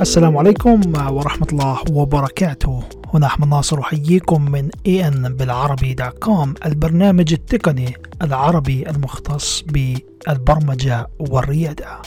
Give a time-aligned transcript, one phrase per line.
[0.00, 2.82] السلام عليكم ورحمة الله وبركاته.
[3.14, 12.02] هنا أحمد ناصر أحييكم من ان بالعربي dot com البرنامج التقني العربي المختص بالبرمجة والريادة.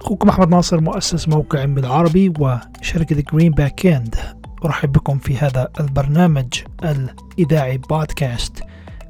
[0.00, 4.16] أخوكم أحمد ناصر مؤسس موقع بالعربي وشركة جرين باك اند
[4.64, 8.62] أرحب بكم في هذا البرنامج الإذاعي بودكاست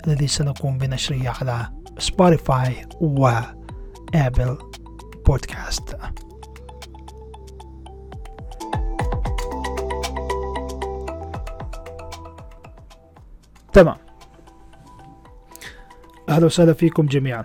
[0.06, 1.68] الذي سنقوم بنشره على
[1.98, 4.58] سبوتيفاي وآبل
[5.26, 5.96] بودكاست.
[13.72, 13.96] تمام.
[16.28, 17.44] أهلا وسهلا فيكم جميعا.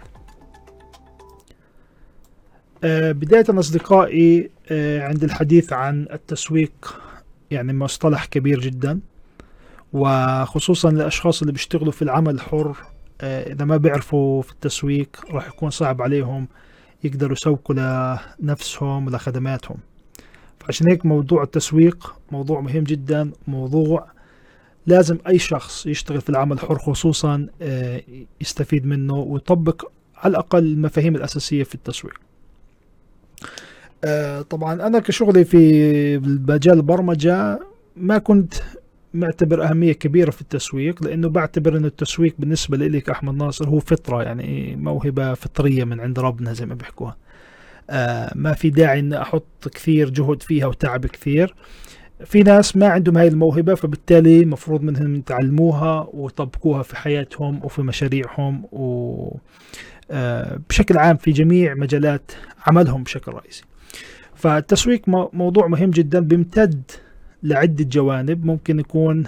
[2.84, 7.02] آه بداية أصدقائي آه عند الحديث عن التسويق
[7.52, 9.00] يعني مصطلح كبير جدا
[9.94, 12.78] وخصوصا للأشخاص اللي بيشتغلوا في العمل الحر
[13.22, 16.48] آه إذا ما بيعرفوا في التسويق راح يكون صعب عليهم
[17.04, 17.76] يقدروا يسوقوا
[18.40, 19.78] لنفسهم ولخدماتهم.
[20.60, 24.08] فعشان هيك موضوع التسويق موضوع مهم جدا موضوع
[24.88, 27.48] لازم أي شخص يشتغل في العمل الحر خصوصا
[28.42, 32.20] يستفيد منه ويطبق على الأقل المفاهيم الأساسية في التسويق.
[34.50, 37.60] طبعا أنا كشغلي في مجال البرمجة
[37.96, 38.54] ما كنت
[39.20, 44.24] معتبر أهمية كبيرة في التسويق لأنه بعتبر أنه التسويق بالنسبة لي كأحمد ناصر هو فطرة
[44.24, 47.18] يعني موهبة فطرية من عند ربنا زي ما بيحكوها.
[47.90, 51.56] آه ما في داعي أن أحط كثير جهد فيها وتعب كثير.
[52.26, 58.66] في ناس ما عندهم هاي الموهبة فبالتالي مفروض منهم يتعلموها ويطبقوها في حياتهم وفي مشاريعهم
[58.72, 59.38] و
[60.12, 62.32] آه بشكل عام في جميع مجالات
[62.68, 63.64] عملهم بشكل رئيسي.
[64.36, 65.02] فالتسويق
[65.34, 66.92] موضوع مهم جدا بيمتد
[67.44, 68.46] لعدة جوانب.
[68.46, 69.26] ممكن يكون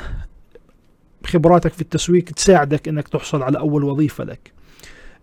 [1.26, 4.52] خبراتك في التسويق تساعدك إنك تحصل على أول وظيفة لك.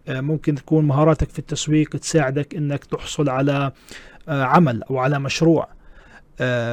[0.08, 3.72] ممكن تكون مهاراتك في التسويق تساعدك إنك تحصل على
[4.28, 5.68] عمل أو على مشروع.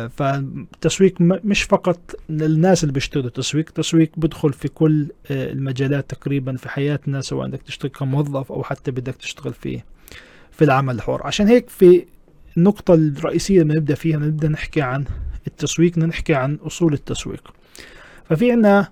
[0.09, 2.00] فالتسويق مش فقط
[2.30, 7.91] للناس اللي بيشتغلوا تسويق التسويق بدخل في كل المجالات تقريبا في حياتنا سواء بدك تشتغل
[7.91, 9.81] كموظف أو حتى بدك تشتغل في
[10.51, 11.28] في العمل الحر.
[11.28, 12.06] عشان هيك في
[12.57, 15.06] النقطة الرئيسية اللي نبدأ فيها نبدأ نحكي عن
[15.48, 17.54] التسويق نحكي عن أصول التسويق.
[18.30, 18.92] ففي عنا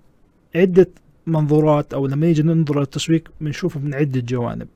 [0.55, 0.89] عدة
[1.27, 4.67] منظورات أو لما نيجي ننظر للتسويق بنشوفه من عدة جوانب.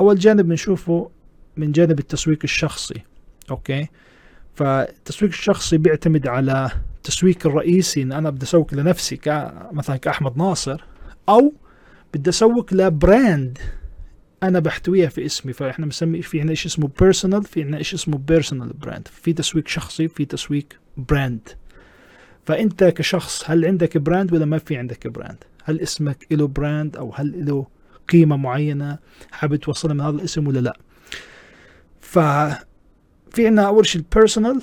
[0.00, 1.10] أول جانب بنشوفه
[1.56, 3.02] من جانب التسويق الشخصي
[3.50, 3.88] أوكي؟
[4.54, 9.18] فالتسويق الشخصي بيعتمد على التسويق الرئيسي إن أنا بدي أسوق لنفسي
[9.72, 10.84] مثلا كأحمد ناصر
[11.28, 11.52] أو
[12.14, 13.58] بدي أسوق ل brand
[14.42, 18.18] أنا بحتويها في اسمي فإحنا بنسمي في عندنا شيء اسمه personal في عندنا شيء اسمه
[18.18, 21.48] personal brand في تسويق شخصي في تسويق brand
[22.46, 27.12] فأنت كشخص هل عندك brand ولا ما في عندك brand هل اسمك له brand أو
[27.14, 27.66] هل له
[28.08, 28.98] قيمة معينة؟
[29.30, 30.76] حابب توصلها من هذا الاسم ولا لا؟
[32.00, 32.18] ف
[33.30, 34.62] في عندنا أول شيء ال personal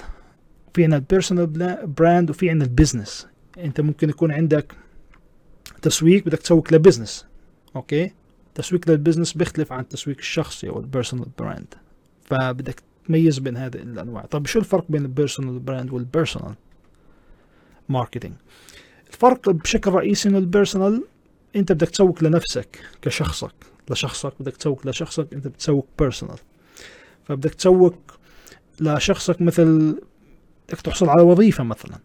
[0.74, 1.48] في عندنا ال personal
[1.88, 3.28] brand وفي عندنا ال business
[3.58, 4.74] أنت ممكن يكون عندك
[5.82, 7.26] تسويق بدك تسوق ل business
[7.76, 8.12] أوكي؟
[8.56, 11.74] تسويق لل business بيختلف عن التسويق الشخصي أو ال personal brand
[12.24, 14.26] فبدك تميز بين هذه الأنواع.
[14.26, 16.56] طب شو الفرق بين ال personal brand وال personal
[17.90, 18.34] marketing
[19.08, 21.04] الفرق بشكل رئيسي إنه ال personal
[21.56, 23.54] أنت بدك تسوق لنفسك كشخصك.
[23.90, 26.38] لشخصك بدك تسوق لشخصك أنت بتسوق personal
[27.26, 27.96] فبدك تسوق
[28.82, 30.02] لشخصك مثل
[30.70, 32.00] بدك تحصل على وظيفة مثلا.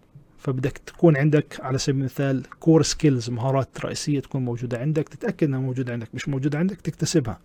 [0.44, 5.58] فبدك تكون عندك على سبيل المثال core skills مهارات رئيسية تكون موجودة عندك تتأكد إنها
[5.58, 7.40] موجودة عندك مش موجودة عندك تكتسبها.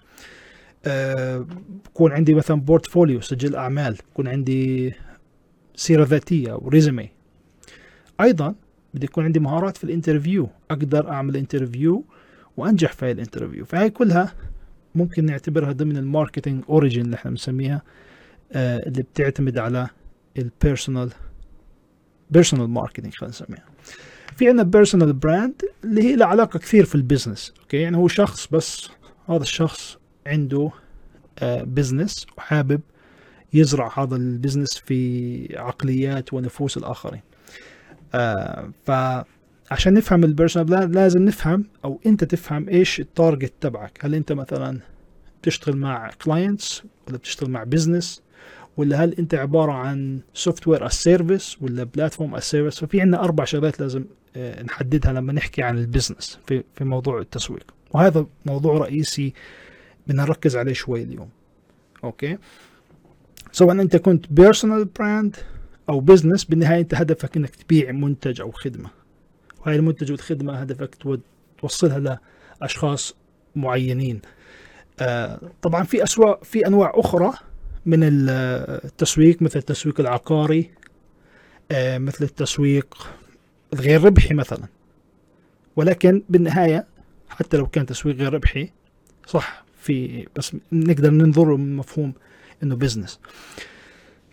[0.86, 1.46] أه
[1.86, 4.94] بكون عندي مثلا portfolio سجل أعمال بكون عندي
[5.76, 7.10] سيرة ذاتية أو résumé
[8.22, 8.56] أيضا
[8.94, 12.04] بدي يكون عندي مهارات في ال interview أقدر أعمل interview
[12.58, 13.66] وأنجح في ال interview.
[13.66, 14.34] فهي كلها
[14.96, 17.82] ممكن نعتبرها ضمن ال marketing origin اللي إحنا بنسميها
[18.52, 19.88] آه اللي بتعتمد على
[20.38, 21.10] ال personal
[22.30, 23.66] personal marketing خلينا نسميها.
[24.38, 28.08] في عندنا personal brand اللي هي لها علاقة كثير في ال business okay يعني هو
[28.08, 28.90] شخص بس
[29.30, 29.98] هذا الشخص
[30.28, 30.72] عنده
[31.40, 32.82] آه business وحابب
[33.54, 37.22] يزرع هذا ال business في عقليات ونفوس الآخرين.
[38.14, 44.00] آه فعشان نفهم ال personal لازم نفهم أو أنت تفهم إيش ال target تبعك.
[44.06, 44.80] هل أنت مثلا
[45.42, 48.22] بتشتغل مع clients ولا بتشتغل مع business
[48.80, 53.44] ولا هل انت عبارة عن software as service ولا platform as service ففي عندنا أربع
[53.44, 54.06] شغلات لازم
[54.38, 57.74] نحددها لما نحكي عن ال business في في موضوع التسويق.
[57.92, 59.34] وهذا موضوع رئيسي
[60.08, 61.30] بدنا نركز عليه شوي اليوم.
[62.04, 62.38] okay؟
[63.52, 65.36] سواء أنت كنت personal brand
[65.90, 68.90] أو business بالنهاية أنت هدفك إنك تبيع منتج أو خدمة.
[69.66, 70.96] وهي المنتج والخدمة هدفك
[71.62, 72.20] توصلها
[72.62, 73.16] لأشخاص
[73.56, 74.22] معينين.
[75.00, 77.34] آه طبعا في أسواق في أنواع أخرى
[77.86, 80.70] من التسويق مثل التسويق العقاري
[81.72, 83.08] آه، مثل التسويق
[83.74, 84.68] الغير ربحي مثلا.
[85.76, 86.88] ولكن بالنهاية
[87.30, 88.70] حتى لو كان تسويق غير ربحي
[89.28, 92.14] صح في بس نقدر ننظر من مفهوم
[92.64, 93.20] إنه بزنس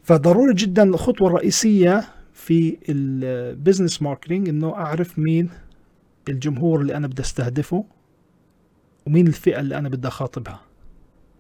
[0.04, 2.04] فضروري جدا الخطوة الرئيسية
[2.34, 5.50] في ال business marketing إنه أعرف مين
[6.28, 7.84] الجمهور اللي أنا بدي أستهدفه
[9.06, 10.60] ومين الفئة اللي أنا بدي أخاطبها.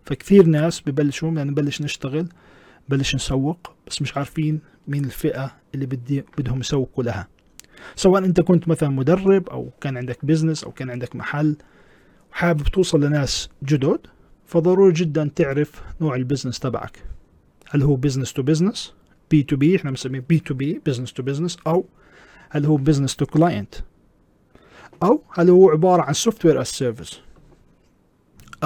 [0.06, 2.28] فكثير ناس ببلشوا يعني نبلش نشتغل
[2.88, 7.28] بلش نسوق بس مش عارفين مين الفئة اللي بدي بدهم يسوقوا لها.
[7.96, 11.56] سواء انت كنت مثلا مدرب أو كان عندك business أو كان عندك محل
[12.32, 13.98] وحابب توصل لناس جدد
[14.46, 16.98] فضروري جدا تعرف نوع ال business تبعك.
[17.70, 18.94] هل هو business to business
[19.30, 21.86] B2B إحنا بنسميه B2B business to business أو
[22.50, 23.74] هل هو business to client
[25.02, 27.20] أو هل هو عبارة عن software as service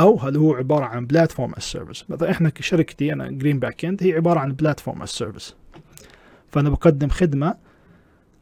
[0.01, 4.03] أو هل هو عبارة عن platform as service مثلا إحنا كشركتي أنا جرين باك اند
[4.03, 5.55] هي عبارة عن platform as service
[6.49, 7.55] فأنا بقدم خدمة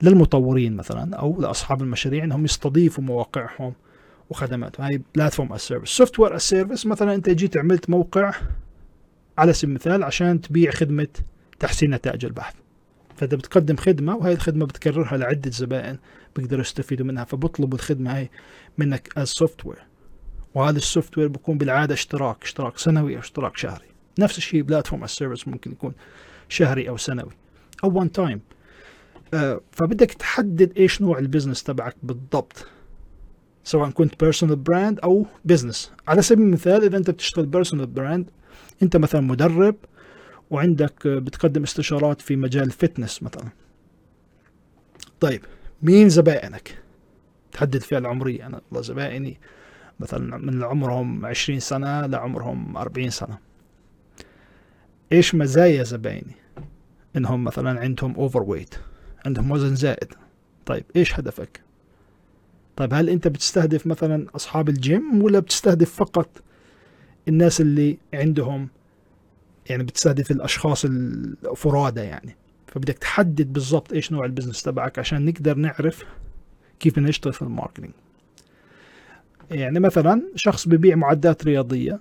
[0.02, 3.72] للمطورين مثلا أو لأصحاب المشاريع إنهم يستضيفوا مواقعهم
[4.30, 4.86] وخدماتهم.
[4.86, 8.32] هاي platform as service software as service مثلا أنت جيت عملت موقع
[9.38, 11.08] على سبيل المثال عشان تبيع خدمة
[11.58, 12.54] تحسين نتائج البحث.
[13.16, 15.98] فانت بتقدم خدمة وهي الخدمة بتكررها لعدة زبائن
[16.36, 18.30] بيقدروا يستفيدوا منها فبطلبوا الخدمة هاي
[18.78, 19.87] منك as software
[20.54, 23.88] وهذا ال software بيكون بالعادة اشتراك اشتراك سنوي أو اشتراك شهري.
[24.18, 25.92] نفس الشيء platform as service ممكن يكون
[26.48, 27.32] شهري أو سنوي
[27.84, 28.40] أو one time
[29.34, 32.66] آه فبدك تحدد إيش نوع ال business تبعك بالضبط
[33.64, 38.30] سواء كنت personal brand أو business على سبيل المثال إذا أنت بتشتغل personal brand
[38.82, 39.76] أنت مثلا مدرب
[40.50, 43.48] وعندك بتقدم استشارات في مجال ال fitness مثلا.
[45.20, 45.42] طيب
[45.82, 46.82] مين زبائنك؟
[47.52, 48.46] تحدد الفئة العمرية.
[48.46, 49.40] أنا والله زبائني
[50.00, 53.38] مثلا من عمرهم عشرين سنة لعمرهم أربعين سنة.
[55.12, 56.34] إيش مزايا زبائني
[57.16, 58.74] إنهم مثلا عندهم overweight
[59.26, 60.14] عندهم وزن زائد.
[60.66, 61.60] طيب إيش هدفك؟
[62.76, 66.42] طيب هل أنت بتستهدف مثلا أصحاب الجيم ولا بتستهدف فقط
[67.28, 68.68] الناس اللي عندهم
[69.70, 72.36] يعني بتستهدف الأشخاص الفرادى يعني؟
[72.66, 76.04] فبدك تحدد بالضبط إيش نوع ال business تبعك عشان نقدر نعرف
[76.80, 77.90] كيف نشتغل في ال marketing.
[79.50, 82.00] يعني مثلا شخص ببيع معدات رياضية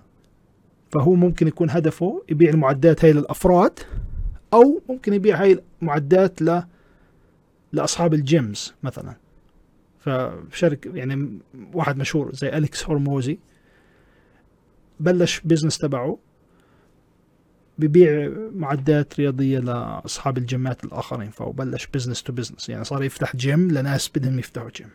[0.91, 3.79] فهو ممكن يكون هدفه يبيع المعدات هاي للأفراد
[4.53, 6.63] أو ممكن يبيع هاي المعدات ل
[7.73, 9.15] لأصحاب ال gyms مثلا.
[9.99, 11.39] فشركة يعني
[11.73, 13.37] واحد مشهور زي أليكس هرموزي
[14.99, 16.17] بلش business تبعه
[17.77, 23.71] ببيع معدات رياضية لأصحاب الجيمات الآخرين فهو بلش business to business يعني صار يفتح جيم
[23.71, 24.89] لناس بدهم يفتحوا جيم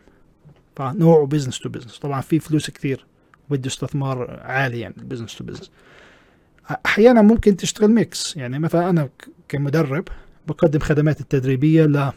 [0.75, 3.05] فنوعه business to business طبعا في فلوس كثير
[3.49, 5.71] وبده استثمار عالي يعني business to business
[6.85, 9.09] أحيانا ممكن تشتغل mix يعني مثلا أنا
[9.49, 10.07] كمدرب
[10.47, 12.13] بقدم خدمات التدريبية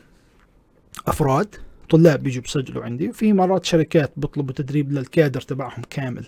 [1.06, 1.55] لأفراد
[1.91, 6.26] طلاب بيجوا بسجلوا عندي في مرات شركات بيطلبوا تدريب للكادر تبعهم كامل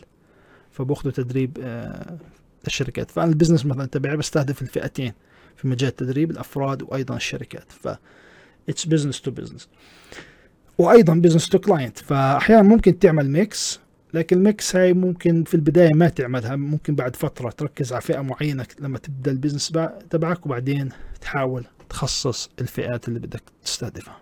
[0.72, 2.18] فبأخذوا تدريب آه،
[2.66, 5.12] الشركات فأنا ال business مثلا تبعي بستهدف الفئتين
[5.56, 7.72] في مجال التدريب الأفراد وأيضا الشركات.
[7.72, 7.88] ف
[8.68, 9.68] it's business to business
[10.78, 13.80] وأيضا business to client فاحيانا ممكن تعمل mix
[14.14, 16.56] لكن ال mix هاي ممكن في البداية ما تعملها.
[16.56, 19.72] ممكن بعد فترة تركز على فئة معينة لما تبدأ ال business
[20.10, 20.88] تبعك وبعدين
[21.20, 24.16] تحاول تخصص الفئات اللي بدك تستهدفها.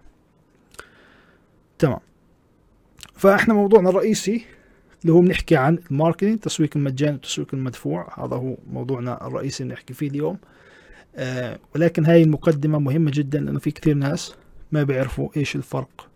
[1.78, 1.98] تمام.
[3.14, 4.44] فإحنا موضوعنا الرئيسي
[5.02, 8.24] اللي هو بنحكي عن ال marketing التسويق المجاني والتسويق المدفوع.
[8.24, 10.38] هذا هو موضوعنا الرئيسي اللي نحكي فيه اليوم.
[11.16, 14.34] آه ولكن هاي المقدمة مهمة جدا لأنه في كثير ناس
[14.72, 16.08] ما بيعرفوا إيش الفرق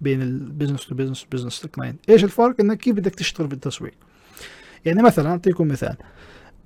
[0.00, 3.46] بين ال business to business و business to client إيش الفرق؟ إنك كيف بدك تشتغل
[3.46, 3.94] بالتسويق.
[4.84, 5.96] يعني مثلا أعطيكم مثال.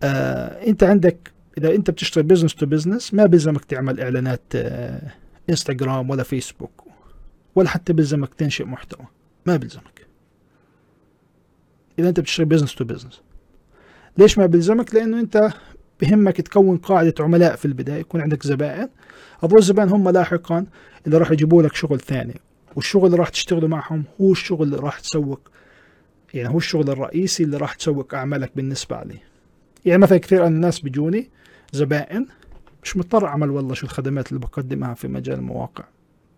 [0.02, 5.12] آه أنت عندك إذا أنت بتشتغل business to business ما بيلزمك تعمل إعلانات آه
[5.50, 6.84] انستغرام ولا فيسبوك
[7.54, 9.06] ولا حتى بيلزمك تنشئ محتوى.
[9.46, 10.06] ما بيلزمك.
[11.98, 13.20] إذا أنت بتشتغل business to business
[14.18, 15.50] ليش ما بيلزمك؟ لأنه أنت
[16.00, 18.88] بهمك تكون قاعدة عملاء في البداية يكون عندك زبائن.
[19.44, 20.66] هذول الزبائن هم لاحقا
[21.06, 22.40] اللي راح يجيبوا لك شغل ثاني.
[22.76, 25.40] والشغل اللي راح تشتغله معهم هو الشغل اللي راح تسوق.
[26.34, 29.22] يعني هو الشغل الرئيسي اللي راح تسوق أعمالك بالنسبة عليه
[29.84, 31.30] يعني مثلا كثير من الناس بيجوني
[31.72, 32.26] زبائن
[32.82, 35.84] مش مضطر أعمل والله شو الخدمات اللي بقدمها في مجال المواقع.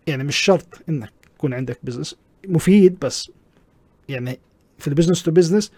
[0.07, 2.15] يعني مش شرط إنك يكون عندك business
[2.47, 3.31] مفيد بس.
[4.09, 4.39] يعني
[4.77, 5.71] في ال business to business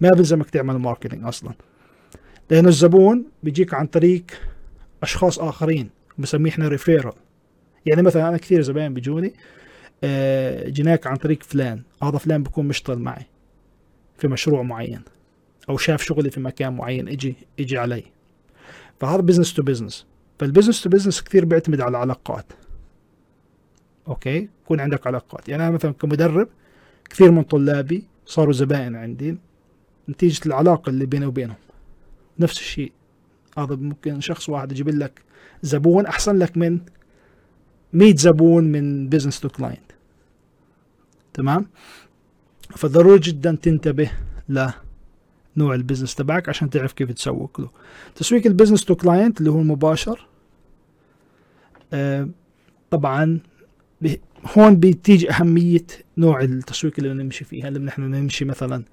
[0.00, 1.52] ما بيلزمك تعمل marketing أصلا.
[2.50, 4.24] لأنه الزبون بيجيك عن طريق
[5.02, 7.12] أشخاص آخرين بسميه إحنا referral
[7.86, 9.34] يعني مثلا أنا كثير زباين بيجوني
[10.04, 11.82] آه جيناك عن طريق فلان.
[12.02, 13.26] هذا فلان بيكون مشتغل معي
[14.18, 15.00] في مشروع معين
[15.68, 18.04] أو شاف شغلي في مكان معين أجي أجي علي.
[19.00, 20.06] فهذا business to business
[20.38, 22.52] فال business to business كثير بيعتمد على العلاقات.
[24.08, 25.48] okay؟ يكون عندك علاقات.
[25.48, 26.48] يعني أنا مثلا كمدرب
[27.10, 29.36] كثير من طلابي صاروا زبائن عندي.
[30.08, 31.56] نتيجة العلاقة اللي بيني وبينهم.
[32.38, 32.92] نفس الشيء.
[33.58, 35.22] هذا ممكن شخص واحد يجيب لك
[35.62, 36.80] زبون أحسن لك من
[37.92, 39.87] 100 زبون من business to client
[41.38, 41.66] تمام؟
[42.70, 44.10] فضروري جدا تنتبه
[44.48, 47.70] لنوع ال business تبعك عشان تعرف كيف تسوق له.
[48.14, 50.26] تسويق ال business to client اللي هو المباشر
[51.92, 52.28] آه
[52.90, 53.40] طبعا
[54.56, 55.86] هون بتيجي أهمية
[56.18, 58.84] نوع التسويق اللي نمشي فيه هل نحن نمشي مثلا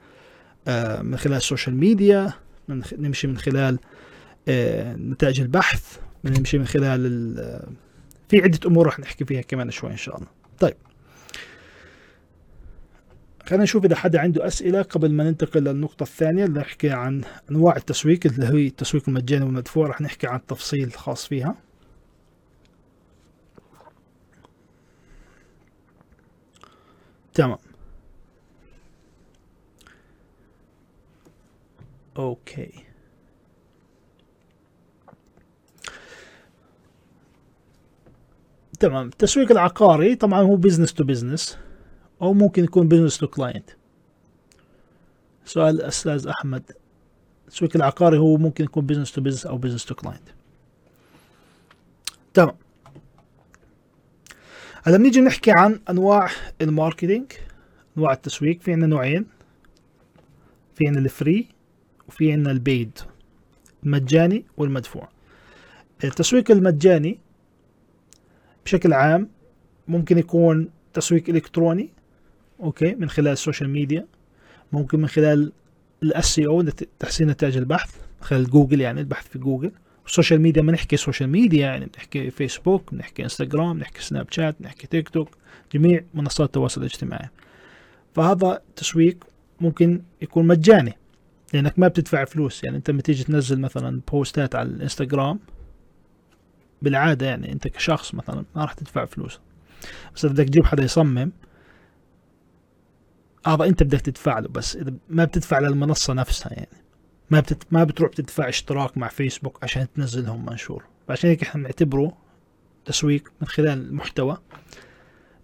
[0.67, 2.33] آه من خلال ال social media
[2.67, 3.79] من نمشي من خلال
[4.47, 7.67] آه نتائج البحث نمشي من خلال آه،
[8.29, 10.27] في عدة أمور رح نحكي فيها كمان شوي إن شاء الله.
[10.59, 10.75] طيب.
[13.47, 17.21] خلينا نشوف إذا حدا عنده أسئلة قبل ما ننتقل للنقطة الثانية اللي نحكي عن
[17.51, 19.87] أنواع التسويق اللي هي التسويق المجاني والمدفوع.
[19.87, 21.55] رح نحكي عن التفصيل الخاص فيها.
[27.33, 27.57] تمام.
[32.17, 32.71] okay.
[38.79, 39.07] تمام.
[39.07, 41.57] التسويق العقاري طبعا هو business to business
[42.21, 43.69] أو ممكن يكون business to client
[45.45, 46.71] سؤال الأستاذ أحمد
[47.47, 50.29] التسويق العقاري هو ممكن يكون business to business أو business to client
[52.33, 52.55] تمام.
[54.83, 56.29] هلا بنيجي نحكي عن أنواع
[56.61, 57.31] ال marketing
[57.97, 58.61] أنواع التسويق.
[58.61, 59.25] في عندنا نوعين
[60.75, 61.47] في عندنا ال free
[62.07, 62.99] وفي عندنا ال paid
[63.83, 65.09] المجاني والمدفوع.
[66.03, 67.19] التسويق المجاني
[68.65, 69.29] بشكل عام
[69.87, 71.89] ممكن يكون تسويق إلكتروني
[72.59, 74.05] okay من خلال ال social media
[74.71, 75.51] ممكن من خلال
[76.03, 76.61] ال SEO
[76.99, 79.71] تحسين نتائج البحث من خلال جوجل يعني البحث في جوجل.
[80.05, 84.55] ال social media ما نحكي social media يعني بنحكي فيسبوك بنحكي انستغرام بنحكي سناب شات
[84.59, 85.29] بنحكي تيك توك
[85.73, 87.29] جميع منصات التواصل الاجتماعي.
[88.15, 89.23] فهذا تسويق
[89.61, 90.93] ممكن يكون مجاني
[91.53, 92.63] لأنك ما بتدفع فلوس.
[92.63, 95.39] يعني أنت لما تيجي تنزل مثلا بوستات على الانستغرام
[96.81, 99.39] بالعادة يعني أنت كشخص مثلا ما راح تدفع فلوس.
[100.15, 101.31] بس إذا بدك تجيب حدا يصمم
[103.45, 106.85] هذا انت بدك تدفع له بس إذا ما بتدفع للمنصة نفسها يعني.
[107.29, 107.63] ما بتت...
[107.71, 110.83] ما بتروح تدفع اشتراك مع فيسبوك عشان تنزلهم منشور.
[111.07, 112.17] فعشان هيك إحنا بنعتبره
[112.85, 114.37] تسويق من خلال المحتوى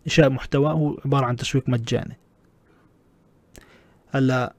[0.05, 2.17] إنشاء محتوى هو عبارة عن تسويق مجاني.
[4.09, 4.55] هلأ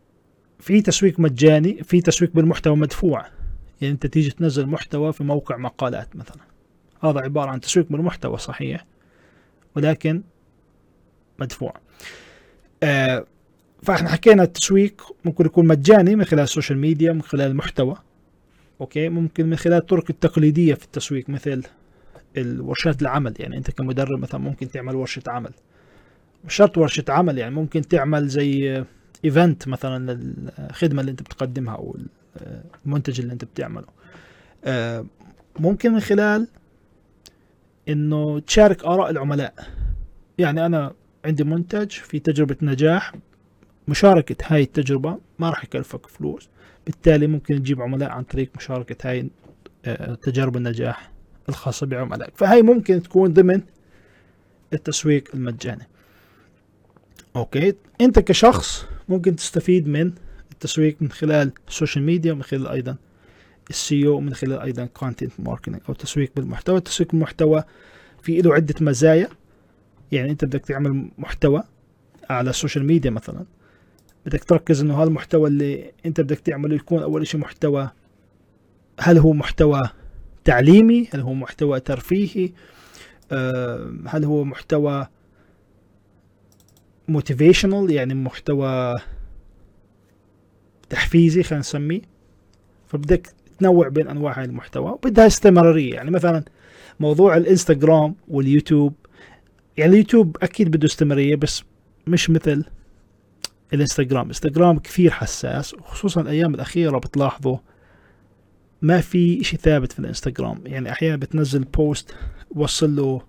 [0.60, 3.26] في تسويق مجاني في تسويق بالمحتوى مدفوع.
[3.80, 6.42] يعني أنت تيجي تنزل محتوى في موقع مقالات مثلا.
[7.04, 8.86] هذا عبارة عن تسويق بالمحتوى صحيح
[9.76, 10.22] ولكن
[11.38, 11.74] مدفوع.
[12.82, 13.26] آه
[13.82, 17.96] فاحنا حكينا التسويق ممكن يكون مجاني من خلال السوشيال ميديا من خلال المحتوى.
[18.80, 21.62] Okay؟ ممكن من خلال الطرق التقليدية في التسويق مثل
[22.36, 23.34] الورشات العمل.
[23.38, 25.50] يعني أنت كمدرب مثلا ممكن تعمل ورشة عمل.
[26.44, 28.84] مش شرط ورشة عمل يعني ممكن تعمل زي
[29.24, 31.96] event مثلا للخدمة اللي أنت بتقدمها أو
[32.86, 33.86] المنتج اللي أنت بتعمله.
[34.64, 35.06] آه،
[35.58, 36.48] ممكن من خلال
[37.88, 39.54] إنه تشارك آراء العملاء.
[40.38, 40.92] يعني أنا
[41.24, 43.12] عندي منتج في تجربة نجاح.
[43.88, 46.48] مشاركة هاي التجربة ما راح يكلفك فلوس.
[46.86, 49.30] بالتالي ممكن تجيب عملاء عن طريق مشاركة هاي
[49.84, 51.10] آه، تجارب النجاح
[51.48, 52.32] الخاصة بعملائك.
[52.36, 53.62] فهاي ممكن تكون ضمن
[54.72, 55.88] التسويق المجاني.
[57.36, 57.74] Okay.
[58.00, 60.12] أنت كشخص ممكن تستفيد من
[60.52, 62.96] التسويق من خلال ال social media ومن خلال أيضا
[63.70, 66.76] ال SEO من خلال أيضا content marketing أو تسويق بالمحتوى.
[66.76, 67.64] التسويق بالمحتوى
[68.22, 69.28] في له عدة مزايا.
[70.12, 71.62] يعني انت بدك تعمل محتوى
[72.30, 73.44] على ال social media مثلا
[74.26, 77.90] بدك تركز إنه هذا المحتوى اللي انت بدك تعمله يكون أول شيء محتوى
[79.00, 79.80] هل هو محتوى
[80.44, 82.52] تعليمي؟ هل هو محتوى ترفيهي؟
[83.32, 85.06] آه، هل هو محتوى
[87.08, 88.94] motivational يعني محتوى
[90.90, 92.00] تحفيزي خلينا نسميه.
[92.86, 93.28] فبدك
[93.58, 95.94] تنوع بين أنواع هاي المحتوى وبدها استمرارية.
[95.94, 96.44] يعني مثلا
[97.00, 98.94] موضوع الإنستغرام واليوتيوب
[99.76, 101.62] يعني اليوتيوب أكيد بده استمرارية بس
[102.06, 102.64] مش مثل
[103.72, 104.22] الإنستغرام.
[104.22, 107.56] الانستغرام كثير حساس وخصوصا الأيام الأخيرة بتلاحظوا
[108.82, 110.62] ما في إشي ثابت في الإنستغرام.
[110.66, 112.14] يعني أحيانا بتنزل بوست
[112.50, 113.22] وصل له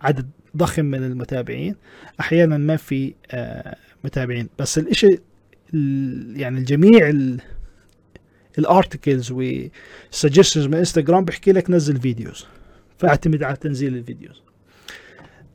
[0.00, 1.74] عدد ضخم من المتابعين
[2.20, 4.48] أحيانا ما في آه متابعين.
[4.58, 5.18] بس الإشي
[6.34, 7.12] يعني الجميع
[8.58, 12.46] ال articles وال suggestions من إنستغرام بيحكي لك نزل videos
[12.98, 14.42] فاعتمد على تنزيل ال videos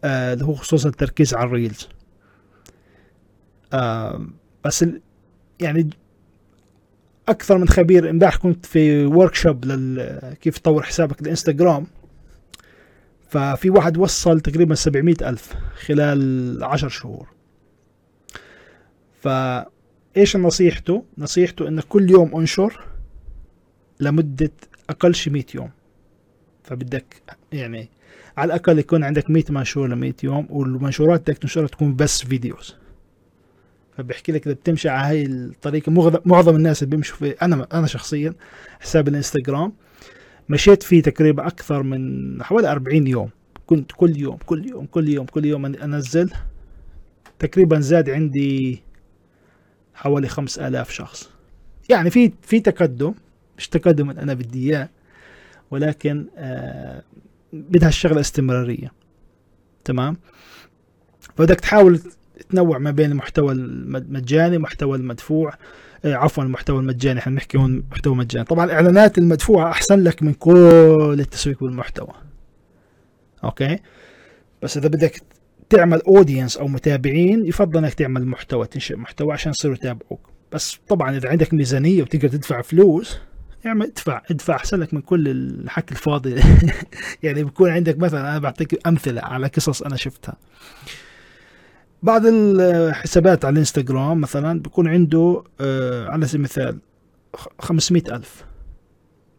[0.06, 1.90] اللي آه هو خصوصا التركيز على ال reels.
[4.66, 4.86] بس
[5.60, 5.90] يعني
[7.30, 11.88] أكثر من خبير امبارح كنت في workshop لل كيف تطور حسابك الانستغرام
[13.30, 15.54] ففي واحد وصل تقريبا 700 ألف
[15.86, 17.28] خلال عشر شهور.
[19.22, 22.84] فإيش نصيحته؟ نصيحته إنك كل يوم انشر
[24.00, 24.52] لمدة
[24.90, 25.70] أقل شي 100 يوم.
[26.64, 27.90] فبدك يعني
[28.42, 32.76] على الأقل يكون عندك 100 منشور ل 100 يوم والمنشورات بدك تنشرها تكون بس فيديوز.
[33.98, 38.34] فبحكي لك إذا بتمشي على هاي الطريقة معظم الناس اللي بيمشوا في أنا أنا شخصيا
[38.80, 39.74] حساب الإنستغرام
[40.50, 43.30] مشيت فيه تقريبا أكثر من حوالي 40 يوم.
[43.68, 46.32] كنت كل يوم كل يوم كل يوم كل يوم أنزل
[47.40, 48.84] تقريبا زاد عندي
[49.94, 51.30] حوالي 5000 شخص.
[51.90, 53.14] يعني في في تقدم
[53.58, 54.90] مش تقدم أنا بدي إياه
[55.72, 57.04] ولكن آه
[57.54, 58.92] بدها الشغلة استمرارية.
[59.86, 60.18] تمام؟
[61.20, 62.00] فبدك تحاول
[62.50, 65.54] تنوع ما بين المحتوى المجاني والمحتوى المدفوع
[66.06, 68.46] آه، عفوا المحتوى المجاني إحنا بنحكي هون محتوى مجاني.
[68.46, 72.14] طبعا الإعلانات المدفوعة أحسن لك من كل التسويق بالمحتوى
[73.44, 73.80] Okay؟
[74.62, 75.22] بس إذا بدك
[75.70, 80.30] تعمل audience أو متابعين يفضل إنك تعمل محتوى تنشئ محتوى عشان يصيروا يتابعوك.
[80.52, 83.18] بس طبعا إذا عندك ميزانية وتقدر تدفع فلوس
[83.66, 86.36] يعني ادفع ادفع أحسن لك من كل الحكي الفاضي.
[87.24, 90.36] يعني بيكون عندك مثلا أنا بعطيك أمثلة على قصص أنا شفتها.
[92.04, 96.80] بعض الحسابات على الإنستغرام مثلا بيكون عنده آه على سبيل المثال
[97.60, 98.46] 500 ألف.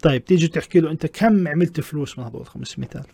[0.02, 3.06] طيب تيجي تحكي له أنت كم عملت فلوس من هذول 500 ألف؟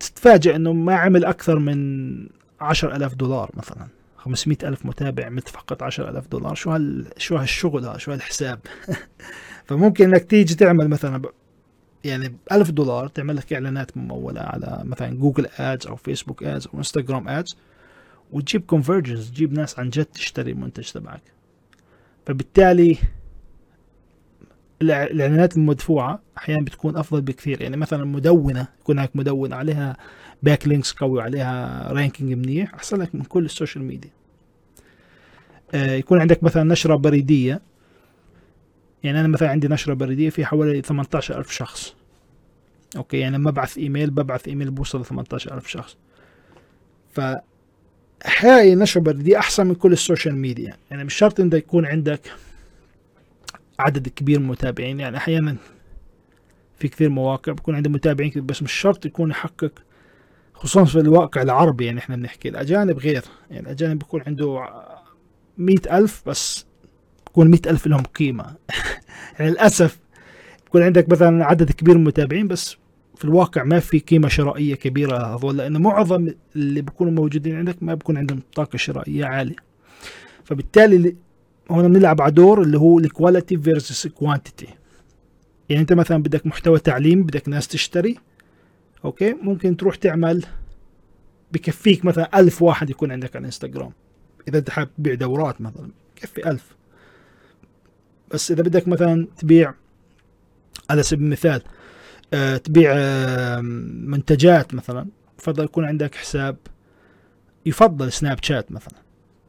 [0.00, 2.28] تتفاجئ أنه ما عمل أكثر من
[2.60, 3.86] 10000 دولار مثلا.
[4.24, 6.54] 500 ألف متابع عملت فقط 10000 دولار.
[6.54, 8.60] شو هال شو هالشغل هذا؟ شو هالحساب؟
[9.66, 11.22] فممكن إنك تيجي تعمل مثلا
[12.04, 16.66] يعني ب 1000 دولار تعمل لك إعلانات ممولة على مثلا Google Ads أو Facebook Ads
[16.66, 17.56] أو Instagram Ads
[18.32, 21.22] وتجيب conversions تجيب ناس عن جد تشتري المنتج تبعك.
[22.26, 22.98] فبالتالي
[24.90, 27.62] الإعلانات المدفوعة أحيانا بتكون أفضل بكثير.
[27.62, 29.96] يعني مثلا مدونة يكون هناك مدونة عليها
[30.42, 34.10] backlinks قوي عليها ranking منيح أحسن لك من كل ال social media
[35.74, 37.60] آه يكون عندك مثلا نشرة بريدية.
[39.02, 41.94] يعني أنا مثلا عندي نشرة بريدية في حوالي 18000 شخص.
[42.96, 45.96] okay يعني لما أبعث إيميل ببعث إيميل بوصل ل 18000 شخص.
[47.12, 47.20] ف
[48.40, 52.20] هاي نشرة بريدية أحسن من كل ال social media يعني مش شرط إنه يكون عندك
[53.78, 55.00] عدد كبير من المتابعين.
[55.00, 55.56] يعني أحيانا
[56.76, 59.72] في كثير مواقع بكون عندهم متابعين كثير بس مش شرط يكون يحقق
[60.54, 62.48] خصوصا في الواقع العربي يعني إحنا بنحكي.
[62.48, 63.22] الأجانب غير.
[63.50, 64.68] يعني الأجانب بيكون عنده
[65.58, 66.66] مئة ألف بس
[67.26, 68.44] بكون مئة ألف لهم قيمة.
[69.38, 69.98] يعني للأسف
[70.66, 72.76] بكون عندك مثلا عدد كبير من المتابعين بس
[73.16, 77.94] في الواقع ما في قيمة شرائية كبيرة هذول لأنه معظم اللي بيكونوا موجودين عندك ما
[77.94, 79.56] بكون عندهم طاقة شرائية عالية.
[80.44, 81.16] فبالتالي
[81.70, 84.68] هون بنلعب على دور اللي هو ال quality versus quantity
[85.68, 88.18] يعني انت مثلا بدك محتوى تعليم بدك ناس تشتري
[89.04, 90.44] okay؟ ممكن تروح تعمل
[91.52, 93.92] بكفيك مثلا ألف واحد يكون عندك على الانستغرام
[94.48, 96.76] إذا أنت حابب تبيع دورات مثلا كفي ألف.
[98.30, 99.74] بس إذا بدك مثلا تبيع
[100.90, 101.62] على سبيل المثال
[102.34, 105.06] آه تبيع آه منتجات مثلا
[105.38, 106.56] يفضل يكون عندك حساب
[107.66, 109.03] يفضل سناب شات مثلا.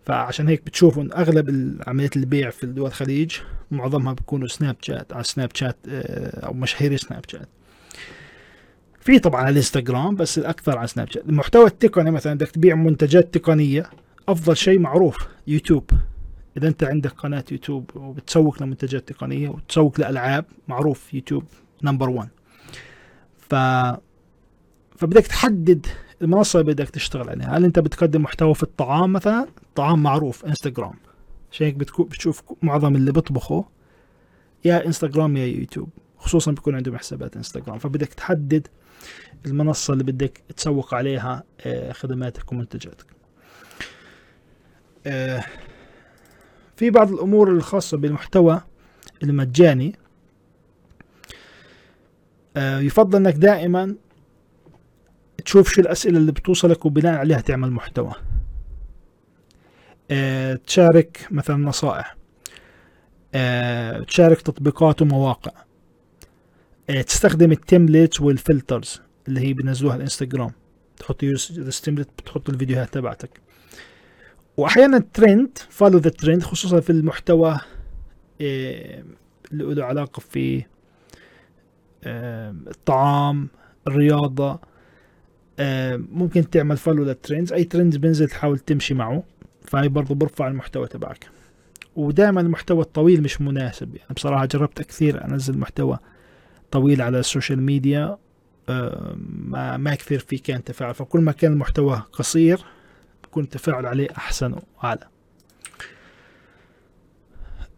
[0.06, 3.38] فعشان هيك بتشوفوا ان أغلب عمليه البيع في دول الخليج
[3.72, 7.48] معظمها بيكونوا سناب شات على سناب شات آه أو مشاهير سناب شات.
[9.00, 11.26] في طبعا على الإنستغرام بس الأكثر على سناب شات.
[11.26, 13.90] المحتوى التقني مثلا بدك تبيع منتجات تقنية
[14.28, 15.90] أفضل شيء معروف يوتيوب.
[16.58, 21.44] إذا أنت عندك قناة يوتيوب وبتسوق لمنتجات تقنية وتسوق لألعاب معروف يوتيوب
[21.84, 22.30] number 1
[23.50, 23.56] ف
[24.98, 25.86] فبدك تحدد
[26.22, 27.58] المنصة اللي بدك تشتغل عليها.
[27.58, 30.94] هل انت بتقدم محتوى في الطعام مثلا؟ طعام معروف انستغرام.
[31.52, 33.64] عشان هيك بتشوف معظم اللي بيطبخوا
[34.66, 35.90] يا انستغرام يا يوتيوب.
[36.18, 37.80] خصوصا بيكون عندهم حسابات انستغرام.
[37.80, 38.68] فبدك تحدد
[39.46, 43.06] المنصة اللي بدك تسوق عليها آه، خدماتك ومنتجاتك.
[45.08, 45.44] آه،
[46.76, 48.62] في بعض الأمور الخاصة بالمحتوى
[49.24, 49.96] المجاني.
[52.58, 53.96] آه، يفضل أنك دائما
[55.46, 58.12] تشوف شو الأسئلة اللي بتوصلك وبناء عليها تعمل محتوى.
[60.12, 62.16] آه، تشارك مثلا نصائح.
[64.08, 65.52] تشارك تطبيقات ومواقع.
[67.08, 70.52] تستخدم ال template وال filters اللي هي بنزلوها الإنستغرام.
[70.98, 71.52] تحط use
[71.88, 73.42] بتحط الفيديوهات تبعتك.
[74.58, 77.60] واحيانا ال trend follow the trend خصوصا في المحتوى
[78.42, 79.06] إيه،
[79.52, 80.68] اللي له علاقة في إيه،
[82.68, 83.48] الطعام
[83.88, 84.60] الرياضة.
[86.12, 89.24] ممكن تعمل follow لل trends أي ترند بينزل تحاول تمشي معه.
[89.66, 91.28] فهي برضه برفع المحتوى تبعك.
[91.96, 93.96] ودائما المحتوى الطويل مش مناسب.
[93.96, 96.00] يعني بصراحة جربت كثير أنزل محتوى
[96.72, 98.18] طويل على ال social media
[98.70, 100.94] آه، ما ما كثير في كان تفاعل.
[100.94, 102.66] فكل ما كان المحتوى قصير
[103.24, 105.08] بكون التفاعل عليه أحسن وأعلى.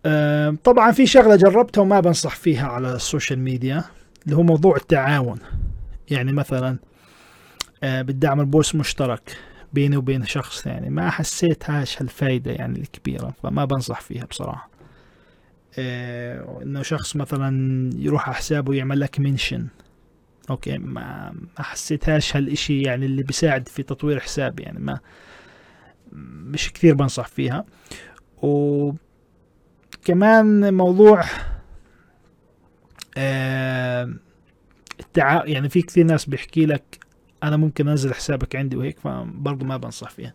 [0.06, 3.84] آه، طبعا في شغلة جربتها وما بنصح فيها على ال social media
[4.26, 5.40] اللي هو موضوع التعاون.
[6.10, 6.78] يعني مثلا
[7.84, 9.38] آه، بدي أعمل post مشترك
[9.74, 14.70] بيني وبين شخص ثاني ما حسيتهاش هالفايدة يعني الكبيرة فما بنصح فيها بصراحة.
[15.78, 19.68] إيه إنه شخص مثلا يروح على حسابه ويعمل لك mention.
[20.50, 24.80] أوكي ما ما حسيتهاش هالإشي يعني اللي بيساعد في تطوير حسابي يعني.
[24.80, 25.00] ما
[26.12, 27.66] مش كثير بنصح فيها.
[28.42, 28.98] وكمان
[30.74, 31.24] موضوع
[33.18, 34.14] آه
[35.46, 37.07] يعني في كثير ناس بيحكي لك
[37.44, 40.34] أنا ممكن أنزل حسابك عندي وهيك فبرضه ما بنصح فيها.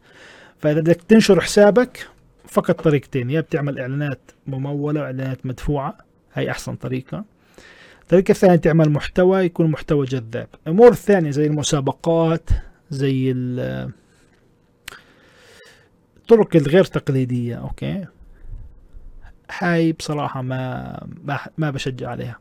[0.59, 2.09] فإذا بدك تنشر حسابك
[2.49, 5.99] فقط طريقتين يا بتعمل إعلانات ممولة واعلانات مدفوعة
[6.35, 7.25] هاي أحسن طريقة.
[8.03, 10.49] الطريقة الثانية تعمل محتوى يكون محتوى جذاب.
[10.67, 12.51] الأمور الثانية زي المسابقات
[12.91, 13.33] زي
[16.17, 18.05] الطرق الغير تقليدية أوكي؟
[19.59, 21.07] هاي بصراحة ما,
[21.59, 22.39] ما بشجع عليها.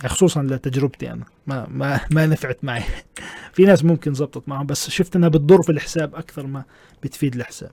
[0.00, 1.24] خصوصا لتجربتي أنا.
[1.46, 2.82] ما ما ما نفعت معي.
[3.54, 6.64] في ناس ممكن زبطت معهم بس شفت إنها بتضر في الحساب أكثر ما
[7.02, 7.70] بتفيد الحساب.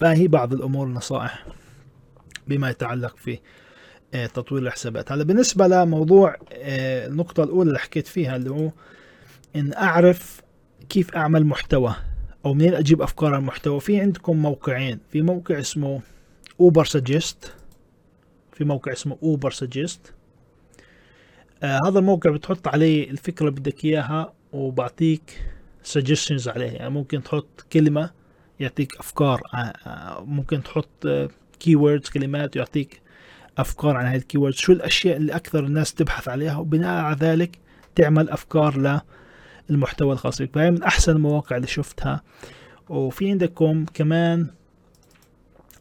[0.00, 1.46] فهي بعض الأمور النصائح
[2.46, 3.38] بما يتعلق في
[4.14, 5.12] آه، تطوير الحسابات.
[5.12, 8.70] هلا بالنسبة لموضوع آه، النقطة الأولى اللي حكيت فيها اللي هو
[9.56, 10.40] إن أعرف
[10.88, 11.94] كيف أعمل محتوى
[12.44, 13.80] أو منين أجيب أفكار المحتوى.
[13.80, 14.98] في عندكم موقعين.
[15.12, 16.00] في موقع اسمه
[16.60, 17.52] Ubersuggest
[18.58, 20.14] في موقع اسمه Ubersuggest
[21.62, 25.44] آه هذا الموقع بتحط عليه الفكرة اللي بدك إياها وبعطيك
[25.92, 26.70] suggestions عليه.
[26.70, 28.10] يعني ممكن تحط كلمة
[28.60, 31.28] يعطيك أفكار آه, آه، ممكن تحط آه
[32.14, 33.00] كلمات ويعطيك
[33.58, 37.58] أفكار عن هذه ال keywords شو الأشياء اللي أكثر الناس تبحث عليها؟ وبناء على ذلك
[37.94, 39.02] تعمل أفكار
[39.70, 40.54] للمحتوى الخاص بك.
[40.54, 42.22] فهي من أحسن المواقع اللي شفتها.
[42.88, 44.46] وفي عندكم كمان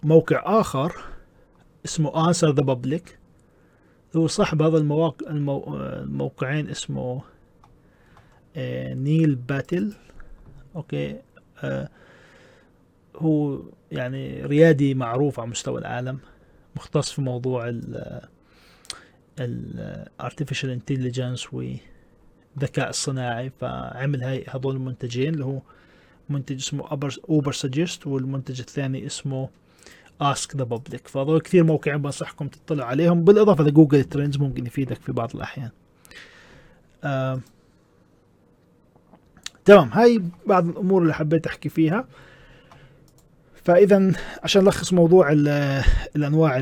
[0.04, 1.17] موقع آخر
[1.88, 3.20] اسمه Answer the Public.
[4.16, 5.78] هو صاحب هذا المواقع المو...
[5.78, 7.22] الموقعين اسمه
[8.56, 9.94] آه نيل باتل.
[10.76, 11.22] okay
[11.64, 11.90] آه
[13.16, 16.20] هو يعني ريادي معروف على مستوى العالم
[16.76, 17.70] مختص في موضوع
[19.40, 23.50] ال artificial intelligence والذكاء الصناعي.
[23.50, 25.62] فعمل هاي هذول المنتجين اللي هو
[26.30, 29.50] منتج اسمه Ubersuggest والمنتج الثاني اسمه
[30.22, 33.24] Ask the Public فهذول كثير موقعين بنصحكم تطلعوا عليهم.
[33.24, 35.70] بالإضافة ل Google Trends ممكن يفيدك في بعض الأحيان.
[39.66, 39.90] تمام.
[39.94, 42.08] هاي بعض الأمور اللي حبيت أحكي فيها.
[43.64, 44.12] فاذا
[44.44, 45.32] عشان نلخص موضوع
[46.16, 46.58] الأنواع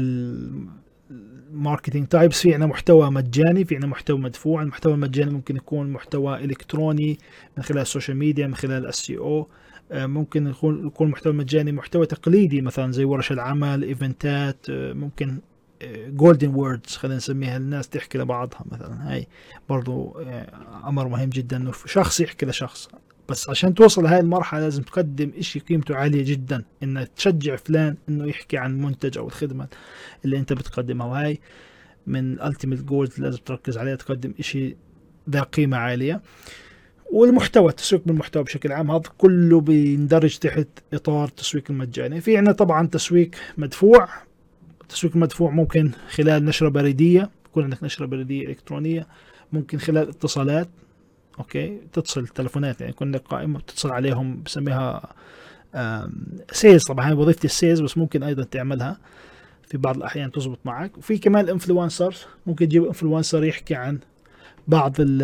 [1.52, 4.62] ال marketing types في عندنا محتوى مجاني في عندنا محتوى مدفوع.
[4.62, 7.20] المحتوى المجاني ممكن يكون محتوى إلكتروني
[7.58, 9.48] من خلال ال social media من خلال ال SEO آه،
[9.92, 15.40] ممكن يكون يكون محتوى مجاني محتوى تقليدي مثلا زي ورش العمل event ات آه، ممكن
[16.08, 19.12] golden آه، words خلينا نسميها الناس تحكي لبعضها مثلا.
[19.12, 19.28] هاي
[19.70, 20.18] برضو
[20.88, 22.90] أمر مهم جدا إنه شخص يحكي لشخص.
[23.30, 28.26] بس عشان توصل لهي المرحلة لازم تقدم إشي قيمته عالية جدا إنك تشجع فلان إنه
[28.26, 29.68] يحكي عن المنتج أو الخدمة
[30.26, 31.08] اللي أنت بتقدمها.
[31.08, 31.38] وهي
[32.08, 34.76] من ال ultimate goals لازم تركز عليها تقدم إشي
[35.30, 36.22] ذا قيمة عالية.
[37.12, 42.22] والمحتوى التسويق بالمحتوى بشكل عام هذا كله بيندرج تحت إطار التسويق المجاني.
[42.22, 44.08] في عندنا طبعا تسويق مدفوع.
[44.82, 49.08] التسويق المدفوع ممكن خلال نشرة بريدية يكون عندك نشرة بريدية إلكترونية
[49.54, 50.68] ممكن خلال اتصالات
[51.40, 55.14] okay؟ تتصل تلفونات يعني يكون لك قائمة بتتصل عليهم بسميها
[56.52, 58.98] sales طبعا هاي وظيفة ال sales بس ممكن أيضا تعملها.
[59.68, 60.98] في بعض الأحيان تزبط معك.
[60.98, 62.16] وفي كمان influencer
[62.46, 64.00] ممكن تجيب influencer يحكي عن
[64.68, 65.22] بعض ال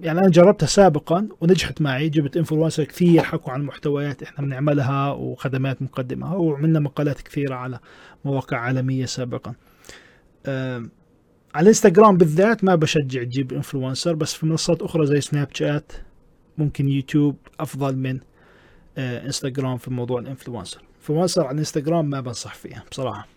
[0.00, 5.82] يعني أنا جربتها سابقا ونجحت معي جبت influencer كثير حكوا عن محتويات إحنا بنعملها وخدمات
[5.82, 7.78] مقدمها وعملنا مقالات كثيرة على
[8.24, 9.54] مواقع عالمية سابقا.
[10.46, 15.92] على الانستغرام بالذات ما بشجع تجيب influencer بس في منصات أخرى زي سناب شات
[16.58, 18.18] ممكن يوتيوب أفضل من
[18.98, 23.28] آه انستغرام في موضوع ال influencer influencer على الانستغرام ما بنصح فيها بصراحة.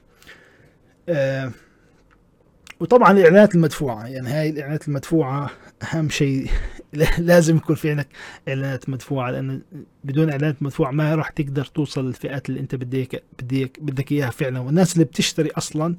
[1.09, 1.51] آه
[2.81, 5.49] وطبعا الإعلانات المدفوعة يعني هاي الإعلانات المدفوعة
[5.93, 6.49] أهم شيء
[7.19, 8.07] لازم يكون في عندك
[8.47, 9.61] إعلانات مدفوعة لأن
[10.03, 14.59] بدون إعلانات مدفوعة ما راح تقدر توصل للفئات اللي أنت بدك بدك بدك إياها فعلا.
[14.59, 15.95] والناس اللي بتشتري أصلا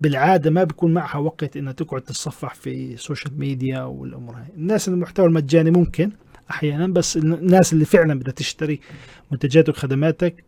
[0.00, 4.46] بالعادة ما بيكون معها وقت إنها تقعد تتصفح في ال social media والأمور هاي.
[4.56, 6.10] الناس المحتوى المجاني ممكن
[6.50, 8.80] أحيانا بس الناس اللي فعلا بدها تشتري
[9.30, 10.44] منتجاتك وخدماتك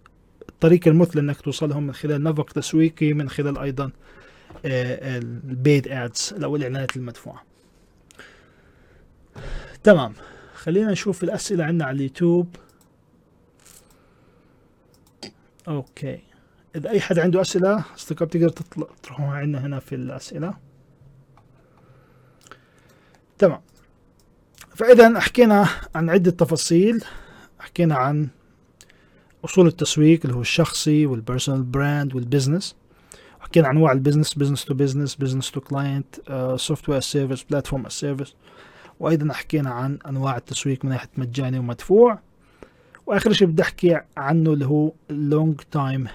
[0.49, 3.90] الطريقة المثلى إنك توصلهم من خلال نفق تسويقي من خلال أيضا
[4.64, 7.42] ال paid ads أو الاعلانات المدفوعة.
[9.82, 10.12] تمام.
[10.54, 12.56] خلينا نشوف الأسئلة عندنا على اليوتيوب.
[15.68, 16.20] okay.
[16.76, 20.54] إذا أي حد عنده أسئلة أصدقاء بتقدر تطرحوها عندنا هنا في الأسئلة.
[23.38, 23.61] تمام.
[24.74, 27.04] فإذا حكينا عن عدة تفاصيل.
[27.59, 28.28] حكينا عن
[29.44, 32.76] أصول التسويق اللي هو الشخصي وال personal brand وال business
[33.46, 36.07] حكينا عن انواع ال business business to business business to client
[36.57, 38.35] software service platform service
[39.00, 42.18] وأيضا حكينا عن أنواع التسويق من ناحية مجاني ومدفوع.
[43.06, 46.07] وآخر شيء بدي أحكي عنه اللي هو ال long time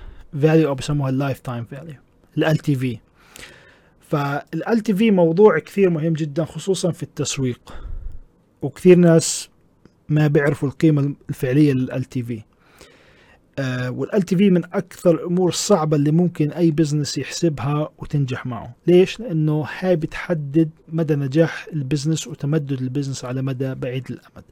[0.41, 2.99] value أو بسموها ال lifetime value LTV
[4.01, 7.73] فال LTV موضوع كثير مهم جدا خصوصا في التسويق.
[8.61, 9.49] وكثير ناس
[10.09, 12.41] ما بيعرفوا القيمة الفعلية لل LTV
[13.89, 18.75] وال LTV من أكثر الأمور الصعبة اللي ممكن أي business يحسبها وتنجح معه.
[18.87, 24.43] ليش؟ لأنه هاي بتحدد مدى نجاح ال business وتمدد ال business على مدى بعيد الأمد.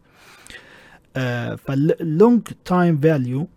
[1.58, 3.48] فال long time value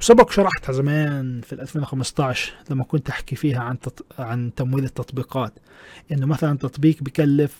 [0.00, 4.06] سبق شرحتها زمان في 2015 لما كنت أحكي فيها عن تط...
[4.18, 5.52] عن تمويل التطبيقات.
[6.12, 7.58] إنه مثلا تطبيق بكلف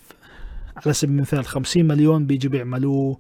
[0.77, 3.19] على سبيل المثال 50 مليون بيجي بيعملوه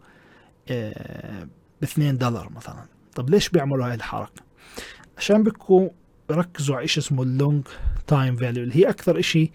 [0.68, 1.48] آه
[1.81, 2.98] ب 2 دولار مثلا.
[3.19, 4.43] طب ليش بيعملوا هاي الحركة؟
[5.17, 5.91] عشان بيكونوا
[6.31, 7.67] ركزوا على شيء اسمه ال long
[8.07, 9.51] time value اللي هي أكثر شيء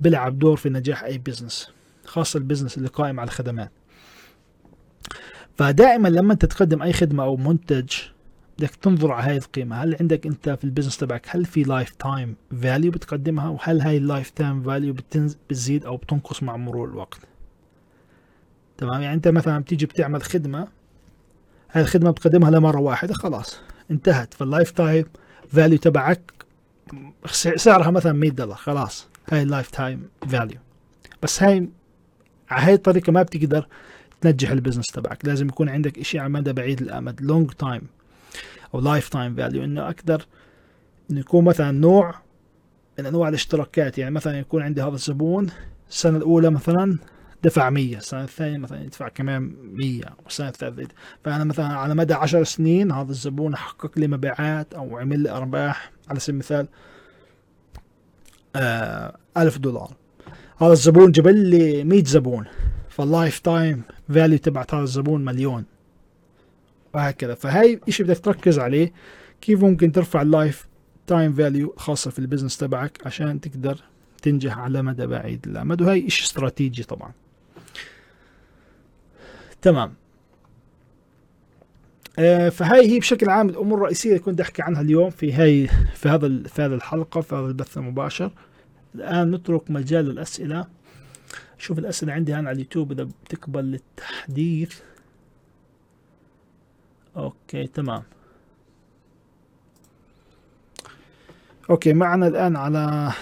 [0.00, 1.70] بيلعب دور في نجاح أي business
[2.04, 3.70] خاصة ال business اللي قائم على الخدمات.
[5.56, 7.92] فدائما لما أنت تقدم أي خدمة أو منتج
[8.58, 9.76] بدك تنظر على هاي القيمة.
[9.76, 13.96] هل عندك أنت في ال business تبعك هل في life time value بتقدمها؟ وهل هاي
[13.96, 17.20] ال life time value بتزيد أو بتنقص مع مرور الوقت؟
[18.78, 20.75] تمام؟ يعني أنت مثلا بتيجي بتعمل خدمة
[21.72, 23.58] هاي الخدمة بتقدمها لمرة واحدة خلاص
[23.90, 24.34] انتهت.
[24.34, 25.04] فال life time
[25.52, 26.20] value تبعك
[27.56, 30.58] سعرها مثلا 100 دولار خلاص هاي ال life time value
[31.22, 31.68] بس هاي
[32.50, 33.66] على هاي الطريقة ما بتقدر
[34.20, 35.24] تنجح ال business تبعك.
[35.24, 37.82] لازم يكون عندك إشي على مدى بعيد الأمد long time
[38.74, 40.26] أو life time value إنه أقدر
[41.10, 42.14] إنه يكون مثلا نوع
[42.98, 43.98] من أنواع الاشتراكات.
[43.98, 45.50] يعني مثلا يكون عندي هذا الزبون
[45.90, 46.98] السنة الأولى مثلا
[47.44, 50.94] دفع 100 السنة الثانية مثلا يدفع كمان 100 والسنة الثالثة
[51.24, 55.90] فأنا مثلا على مدى 10 سنين هذا الزبون حقق لي مبيعات أو عمل لي أرباح
[56.08, 56.68] على سبيل المثال
[58.56, 59.96] آه 1000 دولار.
[60.58, 62.44] هذا الزبون جاب لي 100 زبون.
[62.88, 65.64] فال life time value تبعت هذا الزبون مليون.
[66.94, 67.34] وهكذا.
[67.34, 68.92] فهاي إشي بدك تركز عليه
[69.40, 70.66] كيف ممكن ترفع ال life
[71.06, 73.78] time value خاصة في ال business تبعك عشان تقدر
[74.22, 75.46] تنجح على مدى بعيد.
[75.48, 77.12] الأمد وهي إشي استراتيجي طبعا.
[79.66, 79.94] تمام.
[82.18, 86.08] آه فهاي هي بشكل عام الأمور الرئيسية اللي كنت أحكي عنها اليوم في هاي في
[86.08, 88.30] هذا في هذه الحلقة في هذا البث المباشر.
[88.94, 90.66] الآن نترك مجال للاسئله
[91.58, 94.80] شوف الأسئلة عندي أنا على اليوتيوب إذا بتقبل التحديث.
[97.16, 98.02] okay تمام.
[101.70, 103.12] okay معنا الآن على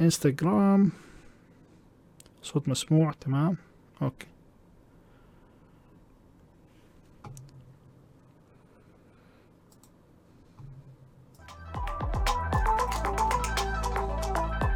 [0.00, 0.90] إنستغرام.
[2.42, 3.56] صوت مسموع تمام.
[4.02, 4.26] okay.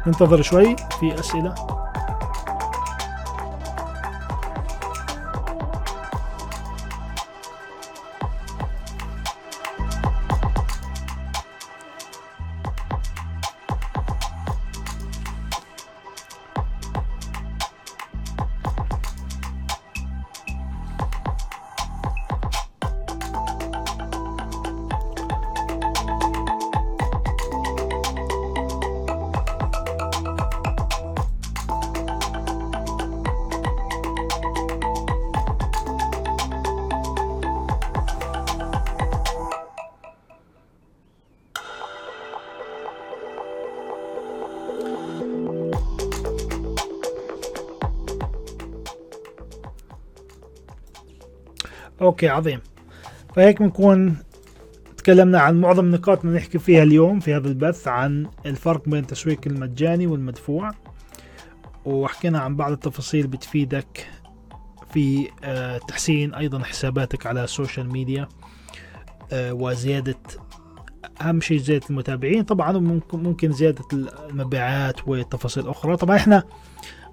[0.07, 1.80] ننتظر شوي في أسئلة.
[52.21, 52.59] okay عظيم.
[53.35, 54.17] فهيك بنكون
[54.97, 59.39] تكلمنا عن معظم النقاط اللي نحكي فيها اليوم في هذا البث عن الفرق بين التسويق
[59.47, 60.71] المجاني والمدفوع
[61.85, 64.07] وحكينا عن بعض التفاصيل بتفيدك
[64.93, 68.29] في آه، تحسين أيضا حساباتك على ال social media
[69.31, 70.17] آه، وزيادة
[71.21, 72.43] أهم شيء زيادة المتابعين.
[72.43, 73.83] طبعا ممكن ممكن زيادة
[74.29, 75.97] المبيعات وتفاصيل أخرى.
[75.97, 76.43] طبعا إحنا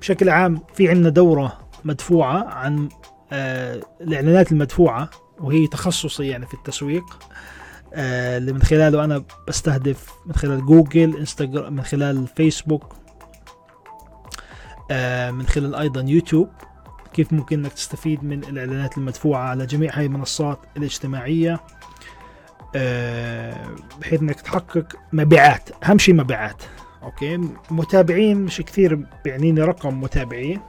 [0.00, 2.88] بشكل عام في عندنا دورة مدفوعة عن
[3.32, 7.04] الإعلانات المدفوعة وهي تخصصي يعني في التسويق
[7.94, 12.94] آه، اللي من خلاله أنا بستهدف من خلال جوجل انستغرام من خلال فيسبوك
[14.90, 16.48] آه، من خلال أيضا يوتيوب.
[17.12, 21.60] كيف ممكن إنك تستفيد من الإعلانات المدفوعة على جميع هاي المنصات الاجتماعية؟
[22.76, 25.70] آه، بحيث إنك تحقق مبيعات.
[25.84, 26.62] أهم شيء مبيعات.
[27.02, 27.36] okay؟
[27.70, 30.60] متابعين مش كثير بيعنيني رقم متابعين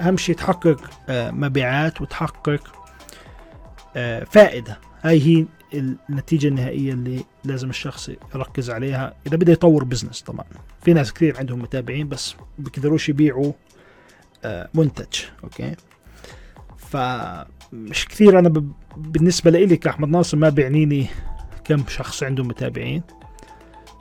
[0.00, 0.80] أهم شيء تحقق
[1.10, 2.60] مبيعات وتحقق
[4.30, 4.78] فائدة.
[5.02, 9.14] هاي هي النتيجة النهائية اللي لازم الشخص يركز عليها.
[9.26, 10.44] إذا بده يطور business طبعا.
[10.82, 13.52] في ناس كثير عندهم متابعين بس بيقدروش يبيعوا
[14.44, 15.74] آه، منتج okay؟
[16.78, 18.72] فمش كثير أنا ب...
[18.96, 21.06] بالنسبة لإلي كأحمد ناصر ما بيعنيني
[21.64, 23.02] كم شخص عنده متابعين.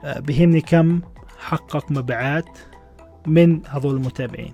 [0.03, 1.01] آه، بهمني كم
[1.39, 2.49] حقق مبيعات
[3.27, 4.53] من هذول المتابعين.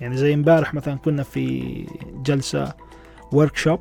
[0.00, 1.86] يعني زي امبارح مثلا كنا في
[2.26, 2.74] جلسة
[3.32, 3.80] ورك شوب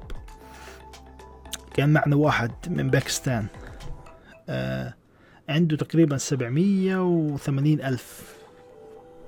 [1.74, 3.46] كان معنا واحد من باكستان
[4.50, 4.94] آه
[5.50, 8.36] عنده تقريبا سبعمية وثمانين ألف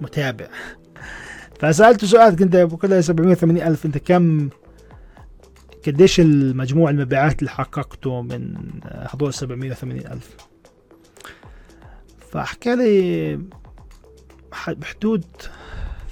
[0.01, 0.47] متابع.
[1.59, 4.49] فسألته سؤال كنت بقول سبعمية وثمانين ألف أنت كم
[5.87, 10.37] قديش المجموع المبيعات اللي حققته من هذول سبعمية وثمانين ألف؟
[12.31, 13.39] فحكى لي
[14.67, 15.25] بحدود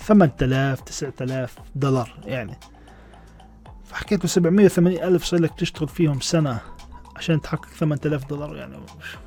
[0.08, 2.58] ثمانية آلاف تسعة آلاف دولار يعني.
[3.86, 6.60] فحكيت له 780 ألف صار لك تشتغل فيهم سنة
[7.16, 8.78] عشان تحقق 8000 دولار يعني.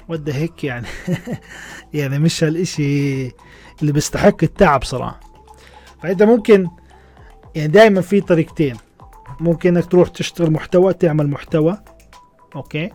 [0.08, 0.86] وده هيك يعني؟
[1.94, 3.22] يعني مش هالإشي
[3.80, 5.20] اللي بيستحق التعب صراحة.
[6.02, 6.68] فأنت ممكن
[7.54, 8.76] يعني دائما في طريقتين.
[9.40, 11.78] ممكن إنك تروح تشتغل محتوى تعمل محتوى
[12.56, 12.90] okay؟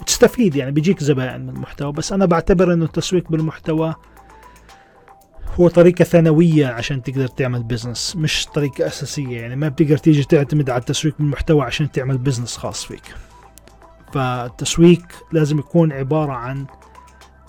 [0.00, 1.92] وتستفيد يعني بيجيك زبائن من المحتوى.
[1.92, 3.94] بس أنا بعتبر إنه التسويق بالمحتوى
[5.60, 9.40] هو طريقة ثانوية عشان تقدر تعمل business مش طريقة أساسية.
[9.40, 13.14] يعني ما بتقدر تيجي تعتمد على التسويق بالمحتوى عشان تعمل business خاص فيك.
[14.12, 16.66] فالتسويق لازم يكون عبارة عن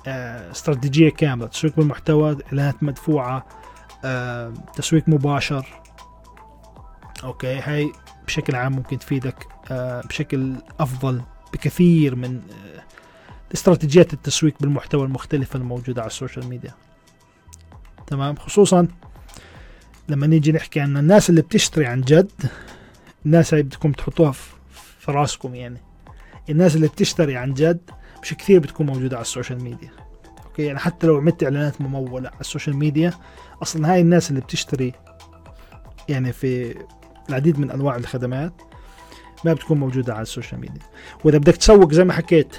[0.08, 1.48] آه، استراتيجية كاملة.
[1.48, 3.46] تسويق بالمحتوى إعلانات مدفوعة
[4.06, 5.66] آه، تسويق مباشر.
[7.24, 7.92] okay هاي
[8.28, 11.22] بشكل عام ممكن تفيدك آه، بشكل أفضل
[11.54, 12.42] بكثير من
[13.54, 16.74] استراتيجيات التسويق بالمحتوى المختلفة الموجودة على ال social media.
[18.12, 18.88] تمام؟ خصوصا
[20.10, 22.32] لما نيجي نحكي عن الناس اللي بتشتري عن جد
[23.26, 24.32] الناس هاي بدكم تحطوها
[25.00, 25.82] في راسكم يعني.
[26.50, 27.90] الناس اللي بتشتري عن جد
[28.24, 29.90] مش كثير بتكون موجودة على ال social media.
[30.46, 33.14] okay؟ يعني حتى لو عملت إعلانات ممولة على ال social media
[33.62, 34.94] أصلا هاي الناس اللي بتشتري
[36.10, 36.76] يعني في
[37.30, 38.54] العديد من أنواع الخدمات
[39.46, 40.82] ما بتكون موجودة على ال social media.
[41.24, 42.56] وإذا بدك تسوق زي ما حكيت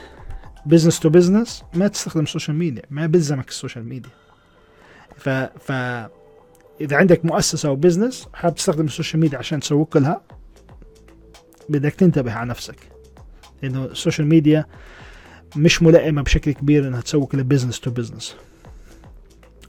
[0.67, 4.11] business to business ما تستخدم ال social media ما بلزمك ال social media.
[5.17, 5.73] ف ف
[6.81, 10.21] إذا عندك مؤسسة أو business حابب تستخدم ال social media عشان تسوق لها
[11.69, 12.77] بدك تنتبه على نفسك.
[13.63, 14.67] لأنه ال social media
[15.57, 18.37] مش ملائمة بشكل كبير إنها تسوق ل business to business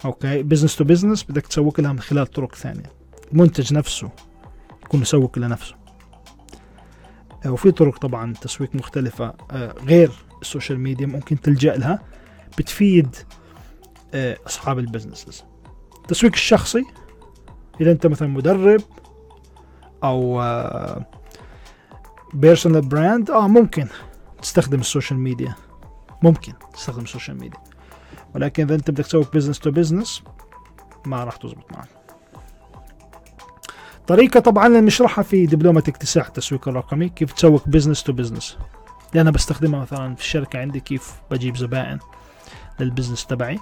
[0.05, 2.91] okay؟ business to business بدك تسوق لها من خلال طرق ثانية.
[3.31, 4.09] المنتج نفسه
[4.83, 5.75] يكون يسوق لنفسه.
[7.45, 9.33] آه، وفي طرق طبعا تسويق مختلفة.
[9.51, 11.99] آه، غير ال social media ممكن تلجأ لها
[12.57, 13.15] بتفيد
[14.15, 15.43] أصحاب ال businesses.
[15.97, 16.85] التسويق الشخصي
[17.81, 18.81] إذا أنت مثلا مدرب
[20.03, 20.41] أو
[22.33, 23.87] personal brand آه ممكن
[24.41, 25.55] تستخدم ال social media.
[26.21, 27.59] ممكن تستخدم ال social media.
[28.35, 30.23] ولكن إذا أنت بدك تسوي business to business
[31.05, 31.89] ما راح تزبط معك.
[34.07, 38.57] طريقة طبعا نشرحها في دبلومة اكتساح التسويق الرقمي كيف تسوق business to business
[39.11, 41.99] اللي أنا بستخدمها مثلا في الشركة عندي كيف بجيب زبائن
[42.79, 43.59] لل business تبعي.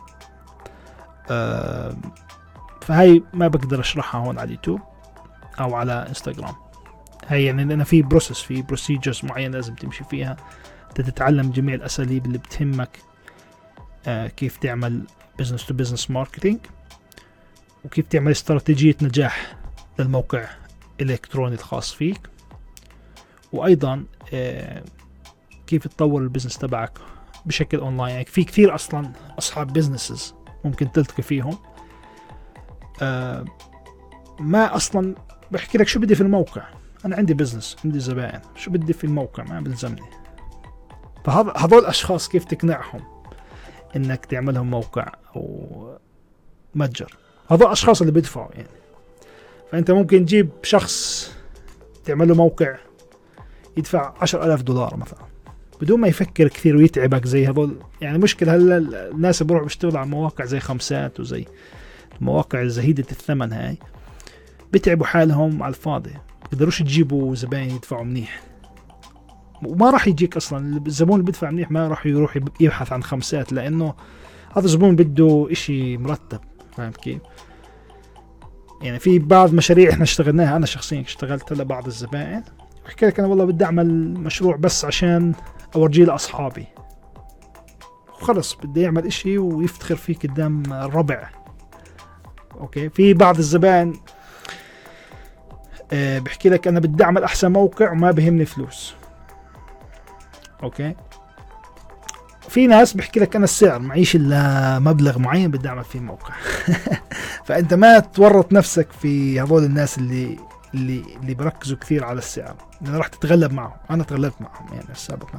[2.81, 4.79] فهي ما بقدر أشرحها هون على اليوتيوب
[5.59, 6.55] أو على إنستغرام.
[7.27, 10.37] هي يعني لأن في process في procedures معينة لازم تمشي فيها.
[10.95, 12.97] تتعلم جميع الأساليب اللي بتهمك
[14.07, 15.03] آه كيف تعمل
[15.39, 16.59] business to business marketing
[17.85, 19.55] وكيف تعمل استراتيجية نجاح
[19.99, 20.45] للموقع
[21.01, 22.29] الإلكتروني الخاص فيك.
[23.51, 24.03] وأيضا
[24.33, 24.83] آه
[25.67, 26.99] كيف تطور ال business تبعك
[27.45, 30.35] بشكل اونلاين يعني في كثير أصلا أصحاب businesses
[30.65, 31.57] ممكن تلتقي فيهم.
[33.01, 33.45] آه
[34.39, 35.15] ما أصلا
[35.51, 36.63] بحكي لك شو بدي في الموقع.
[37.05, 38.41] أنا عندي business عندي زبائن.
[38.55, 40.01] شو بدي في الموقع؟ ما بلزمني.
[41.25, 43.01] فهذول الاشخاص كيف تقنعهم
[43.95, 45.97] إنك تعملهم موقع أو
[46.75, 47.17] متجر؟
[47.49, 48.67] هذول الاشخاص اللي بيدفعوا يعني.
[49.71, 51.31] فأنت ممكن تجيب شخص
[52.05, 52.77] تعمل له موقع
[53.77, 55.30] يدفع عشر ألاف دولار مثلا.
[55.81, 57.75] بدون ما يفكر كثير ويتعبك زي هذول.
[58.01, 58.77] يعني مشكلة هلا
[59.11, 61.45] الناس بروحوا بيشتغلوا على مواقع زي خمسات وزي
[62.21, 63.77] المواقع زهيدة الثمن هاي.
[64.73, 66.13] بتعبوا حالهم على الفاضي.
[66.51, 68.41] بيقدروش تجيبوا زباين يدفعوا منيح.
[69.63, 70.81] وما راح يجيك أصلا.
[70.87, 73.93] الزبون اللي بيدفع منيح ما راح يروح يبحث عن خمسات لأنه
[74.55, 76.39] هذا الزبون بده إشي مرتب.
[76.77, 77.21] فاهم كيف؟
[78.81, 82.43] يعني في بعض مشاريع إحنا اشتغلناها أنا شخصيا اشتغلت لبعض الزبائن.
[82.91, 85.33] بحكي لك أنا والله بدي أعمل مشروع بس عشان
[85.75, 86.67] أورجيه لأصحابي.
[88.09, 91.29] وخلص بدي يعمل إشي ويفتخر فيه قدام الربع.
[92.59, 93.93] okay؟ في بعض الزبائن
[95.93, 98.95] آه، بحكي لك أنا بدي أعمل أحسن موقع وما بهمني فلوس.
[100.63, 100.95] okay؟
[102.49, 106.33] في ناس بحكي لك أنا السعر معيش إلا مبلغ معين بدي أعمل فيه موقع.
[107.45, 112.55] فأنت ما تورط نفسك في هذول الناس اللي اللي اللي بركزوا كثير على السعر.
[112.81, 113.77] لأن راح تتغلب معهم.
[113.89, 115.29] أنا تغلبت معهم يعني السابق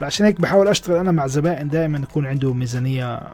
[0.00, 3.32] فعشان هيك بحاول أشتغل أنا مع زبائن دائما يكون عنده ميزانيه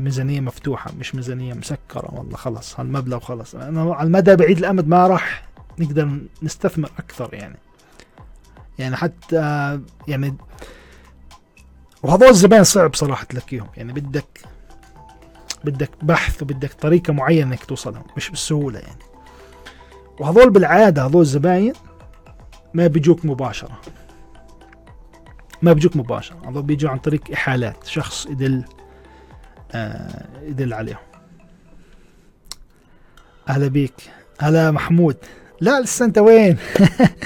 [0.00, 2.14] ميزانية مفتوحة مش ميزانية مسكرة.
[2.14, 7.56] والله خلص هالمبلغ خلص أنا على المدى بعيد الأمد ما راح نقدر نستثمر أكثر يعني.
[8.78, 10.36] يعني حتى يعني
[12.02, 14.40] وهذول الزبائن صعب صراحة تلاقيهم يعني بدك
[15.64, 19.02] بدك بحث وبدك طريقة معينة إنك توصلهم مش بالسهوله يعني.
[20.20, 21.72] وهذول بالعادة هذول الزباين
[22.74, 23.80] ما بيجوك مباشرة.
[25.62, 26.48] ما بيجوك مباشرة.
[26.48, 27.86] هذول بيجوا عن طريق إحالات.
[27.86, 28.64] شخص يدل
[29.72, 30.98] آه يدل عليهم.
[33.48, 33.94] أهلا بيك.
[34.40, 35.16] هلا محمود.
[35.60, 36.56] لا لسه أنت وين؟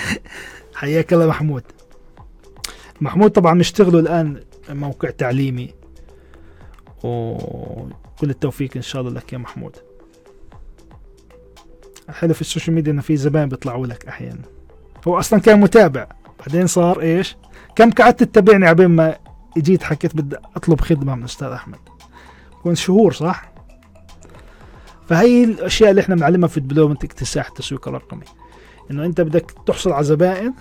[0.75, 1.63] حياك الله محمود.
[3.01, 5.75] محمود طبعا نشتغلوا الآن موقع تعليمي.
[7.05, 9.77] وكل التوفيق إن شاء الله لك يا محمود.
[12.09, 14.43] الحلو في ال social media إنه في زباين بيطلعوا لك أحيانا.
[15.09, 16.07] هو أصلا كان متابع
[16.41, 17.37] بعدين صار إيش؟
[17.77, 19.17] كم قعدت تتابعني عبين ما
[19.57, 21.79] اجيت حكيت بدي أطلب خدمة من أستاذ أحمد.
[22.63, 23.53] كنت شهور صح؟
[25.09, 28.25] فهي الأشياء اللي إحنا بنعلمها في الدبلومة اكتساح التسويق الرقمي.
[28.91, 30.55] إنه أنت بدك تحصل على زبائن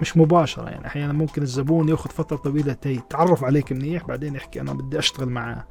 [0.00, 4.72] مش مباشرة يعني أحيانا ممكن الزبون ياخذ فترة طويلة يتعرف عليك منيح بعدين يحكي أنا
[4.72, 5.64] بدي أشتغل معاه.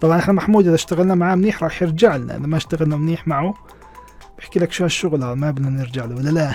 [0.00, 3.54] طبعا إحنا محمود إذا اشتغلنا معاه منيح راح يرجع لنا إذا ما اشتغلنا منيح معه
[4.38, 6.52] بحكي لك شو هالشغل هذا ما بدنا نرجع له ولا لا؟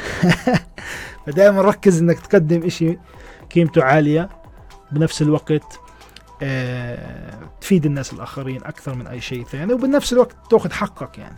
[1.25, 2.97] فدائما ركز إنك تقدم إشي
[3.55, 4.29] قيمته عالية
[4.91, 5.79] بنفس الوقت
[6.41, 11.37] آه تفيد الناس الآخرين أكثر من أي شيء ثاني وبنفس الوقت تأخذ حقك يعني.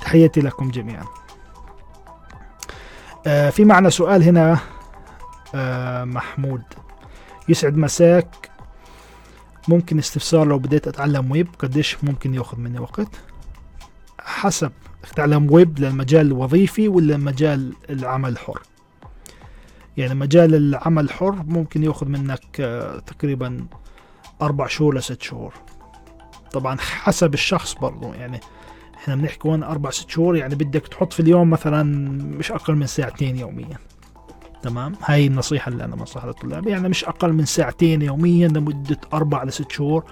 [0.00, 1.04] تحياتي لكم جميعا.
[3.26, 4.58] آه في معنا سؤال هنا
[5.54, 6.62] آه محمود.
[7.48, 8.53] يسعد مساك.
[9.68, 13.08] ممكن استفسار لو بديت أتعلم ويب قديش ممكن يأخذ مني وقت؟
[14.20, 18.62] حسب تتعلم ويب للمجال الوظيفي ولا مجال العمل الحر
[19.96, 23.66] يعني مجال العمل الحر ممكن يأخذ منك آه تقريبا
[24.42, 25.54] أربع شهور لست شهور.
[26.52, 28.40] طبعا حسب الشخص برضو يعني
[28.94, 31.82] إحنا بنحكي هون أربع ست شهور يعني بدك تحط في اليوم مثلا
[32.38, 33.78] مش أقل من ساعتين يوميا.
[34.64, 36.66] تمام؟ هاي النصيحة اللي أنا بنصحها للطلاب.
[36.66, 40.04] يعني مش أقل من ساعتين يوميا لمدة أربع لست شهور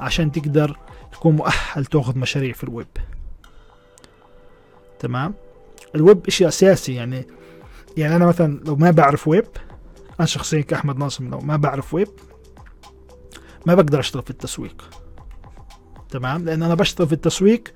[0.00, 0.78] عشان تقدر
[1.12, 2.86] تكون مؤهل تأخذ مشاريع في الويب.
[4.98, 5.34] تمام؟
[5.94, 7.26] الويب إشي أساسي يعني
[7.96, 9.46] يعني أنا مثلا لو ما بعرف ويب
[10.20, 12.08] أنا شخصيا كأحمد ناصر لو ما بعرف ويب
[13.66, 14.90] ما بقدر أشتغل في التسويق.
[16.10, 17.68] تمام؟ لأن أنا بشتغل في التسويق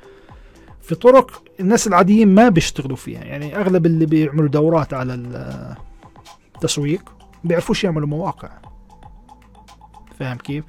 [0.82, 3.24] في طرق الناس العاديين ما بيشتغلوا فيها.
[3.24, 5.14] يعني أغلب اللي بيعملوا دورات على
[6.60, 7.12] التسويق
[7.44, 8.50] بيعرفوش يعملوا مواقع.
[10.18, 10.64] فاهم كيف؟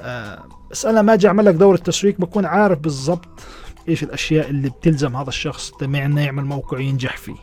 [0.00, 3.40] آه بس أنا ما أجي اعمل لك دوره تسويق بكون عارف بالضبط
[3.88, 7.36] إيش الأشياء اللي بتلزم هذا الشخص تبع إنه يعمل موقع ينجح فيه.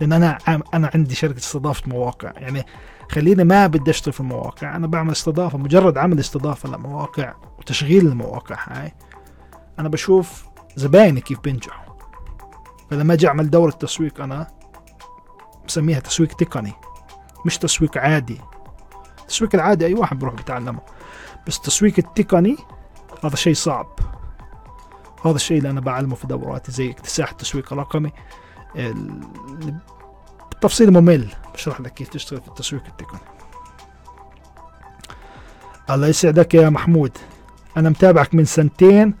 [0.00, 0.38] لأن أنا
[0.74, 2.32] أنا عندي شركة استضافة مواقع.
[2.36, 2.64] يعني
[3.10, 8.56] خليني ما بدي أشتغل في المواقع أنا بعمل استضافة مجرد عمل استضافة لمواقع وتشغيل المواقع
[8.68, 8.92] هاي
[9.78, 10.44] أنا بشوف
[10.76, 11.94] زبايني كيف بينجحوا.
[12.90, 14.57] فلما أجي أعمل دورة تسويق أنا
[15.68, 16.72] بسميها تسويق تقني
[17.46, 18.40] مش تسويق عادي.
[19.20, 20.80] التسويق العادي أي واحد بيروح بيتعلمه.
[21.46, 22.56] بس التسويق التقني
[23.24, 23.98] هذا شيء صعب.
[25.24, 28.12] هذا الشيء اللي أنا بعلمه في دوراتي زي اكتساح التسويق الرقمي.
[30.50, 31.28] بالتفصيل ممل.
[31.54, 33.20] بشرح لك كيف تشتغل في التسويق التقني.
[35.90, 37.18] الله يسعدك يا محمود.
[37.76, 39.14] أنا متابعك من سنتين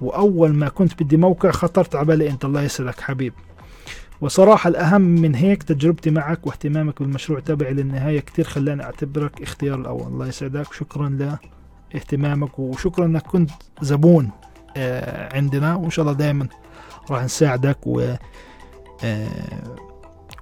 [0.00, 2.44] وأول ما كنت بدي موقع خطرت على بالي أنت.
[2.44, 3.34] الله يسعدك حبيب.
[4.24, 10.06] وصراحة الأهم من هيك تجربتي معك واهتمامك بالمشروع تبعي للنهاية كتير خلاني أعتبرك اختيار الأول.
[10.06, 10.72] الله يسعدك.
[10.72, 11.36] شكرا
[11.94, 13.50] لاهتمامك وشكرا أنك كنت
[13.82, 14.30] زبون
[14.76, 15.74] آه، عندنا.
[15.74, 16.48] وإن شاء الله دائما
[17.10, 18.14] راح نساعدك و
[19.04, 19.28] آه،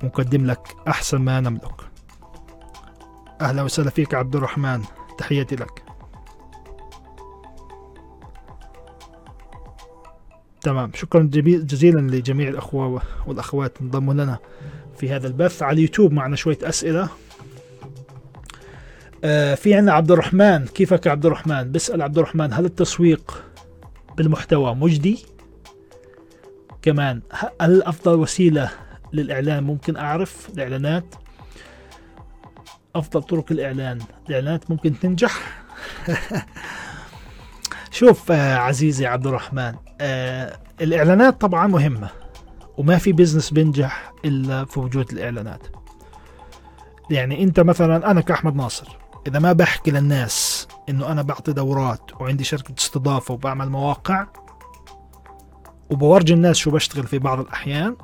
[0.03, 1.81] ونقدم لك أحسن ما نملك.
[3.41, 4.83] أهلا وسهلا فيك عبد الرحمن.
[5.19, 5.83] تحياتي لك.
[10.63, 10.91] تمام.
[10.95, 14.39] شكرا جزيلا لجميع الأخوة والأخوات انضموا لنا
[14.97, 15.63] في هذا البث.
[15.63, 17.09] على اليوتيوب معنا شوية أسئلة.
[19.25, 20.67] آه في عندنا عبد الرحمن.
[20.67, 23.45] كيفك يا عبد الرحمن؟ بسأل عبد الرحمن هل التسويق
[24.17, 25.19] بالمحتوى مجدي؟
[26.83, 27.21] كمان
[27.61, 28.71] هل أفضل وسيلة
[29.13, 31.15] للإعلان ممكن أعرف؟ الإعلانات.
[32.97, 33.99] أفضل طرق الإعلان.
[34.29, 35.63] الإعلانات ممكن تنجح.
[37.91, 42.09] شوف آه عزيزي عبد الرحمن آه الإعلانات طبعا مهمة
[42.79, 45.67] وما في بزنس بينجح إلا في وجود الإعلانات.
[47.11, 48.97] يعني أنت مثلا أنا كأحمد ناصر
[49.27, 54.27] إذا ما بحكي للناس إنه أنا بعطي دورات وعندي شركة استضافة وبعمل مواقع
[55.91, 57.97] وبورجي الناس شو بشتغل في بعض الأحيان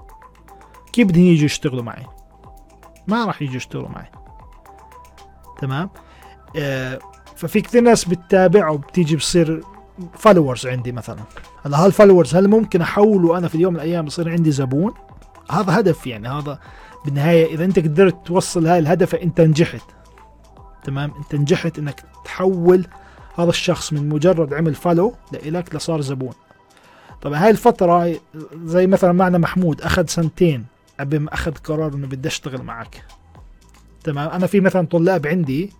[0.93, 2.07] كيف بدهم يجوا يشتغلوا معي؟
[3.07, 4.11] ما راح يجوا يشتغلوا معي.
[5.61, 5.91] تمام؟
[6.57, 6.99] آه
[7.37, 9.63] ففي كثير ناس بتتابع وبتيجي بصير
[10.15, 11.21] followers عندي مثلا.
[11.65, 14.95] هلا هال followers هل ممكن أحوله أنا في اليوم من الأيام يصير عندي زبون؟
[15.51, 16.59] هذا هدف يعني هذا
[17.05, 19.83] بالنهاية إذا أنت قدرت توصل هاي الهدف أنت نجحت.
[20.85, 22.87] تمام؟ أنت نجحت إنك تحول
[23.39, 26.33] هذا الشخص من مجرد عمل فولو لإلك لصار زبون.
[27.23, 28.15] طبعا هاي الفترة
[28.65, 30.65] زي مثلا معنا محمود أخذ سنتين
[31.01, 33.05] قبل ما أخذ قرار إنه بدي أشتغل معك.
[34.05, 35.73] تمام؟ أنا في مثلا طلاب عندي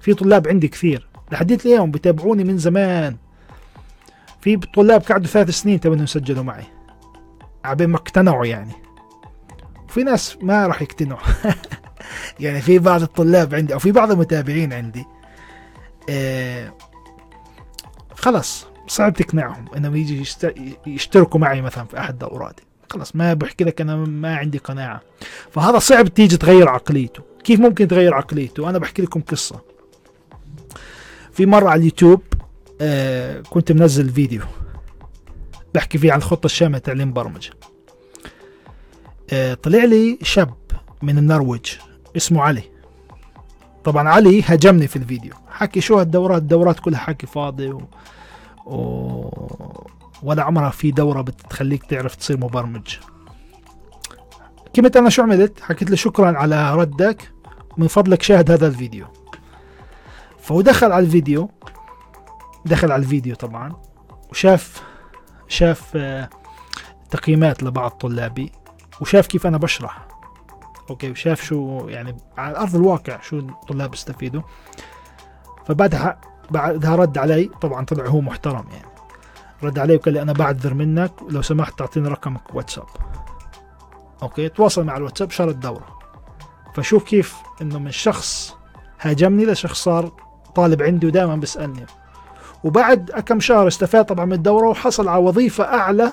[0.00, 1.08] في طلاب عندي كثير.
[1.32, 3.16] لحديت اليوم بتابعوني من زمان.
[4.40, 6.64] في طلاب قعدوا ثلاث سنين تبنوا يسجلوا معي.
[7.64, 8.72] عبين ما اقتنعوا يعني.
[9.88, 11.20] وفي ناس ما راح يقتنعوا.
[12.40, 15.04] يعني في بعض الطلاب عندي أو في بعض المتابعين عندي
[16.10, 16.72] آه
[18.14, 20.54] خلص صعب تقنعهم إنهم يجي يشت-
[20.86, 22.62] يشتركوا معي مثلا في أحد دوراتي.
[22.90, 25.00] خلص ما بحكي لك أنا ما عندي قناعة.
[25.50, 27.22] فهذا صعب تيجي تغير عقليته.
[27.44, 29.60] كيف ممكن تغير عقليته؟ أنا بحكي لكم قصة.
[31.32, 32.22] في مرة على اليوتيوب
[32.80, 34.42] آه كنت منزل فيديو
[35.74, 37.50] بحكي فيه عن الخطه الشامله لتعليم برمجه
[39.32, 40.54] آه طلع لي شاب
[41.02, 41.66] من النرويج
[42.16, 42.62] اسمه علي.
[43.84, 45.32] طبعا علي هاجمني في الفيديو.
[45.48, 47.82] حكي شو هالدورات الدورات كلها حكي فاضي و...
[48.66, 49.30] و...
[50.22, 52.96] ولا عمرها في دورة بتخليك تعرف تصير مبرمج.
[54.76, 57.32] كلمة أنا شو عملت؟ حكيت له شكرا على ردك
[57.76, 59.06] من فضلك شاهد هذا الفيديو.
[60.40, 61.50] فهو دخل على الفيديو
[62.64, 63.72] دخل على الفيديو طبعا
[64.30, 64.82] وشاف
[65.48, 66.28] شاف آه،
[67.10, 68.52] تقييمات لبعض طلابي
[69.00, 70.08] وشاف كيف أنا بشرح.
[70.90, 74.42] okay وشاف شو يعني على أرض الواقع شو الطلاب استفيدوا.
[75.66, 78.90] فبعدها بعدها رد علي طبعا طلع هو محترم يعني.
[79.62, 82.86] رد علي وقال لي أنا بعذر منك لو سمحت تعطيني رقمك واتساب.
[84.22, 85.98] okay تواصل مع الواتساب شرى الدوره
[86.74, 88.56] فشوف كيف إنه من شخص
[89.00, 90.12] هاجمني لشخص صار
[90.54, 91.86] طالب عندي ودائما بيسألني.
[92.64, 96.12] وبعد كم شهر استفاد طبعا من الدورة وحصل على وظيفة أعلى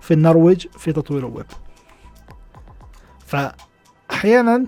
[0.00, 1.46] في النرويج في تطوير الويب.
[3.26, 4.66] فاحيانا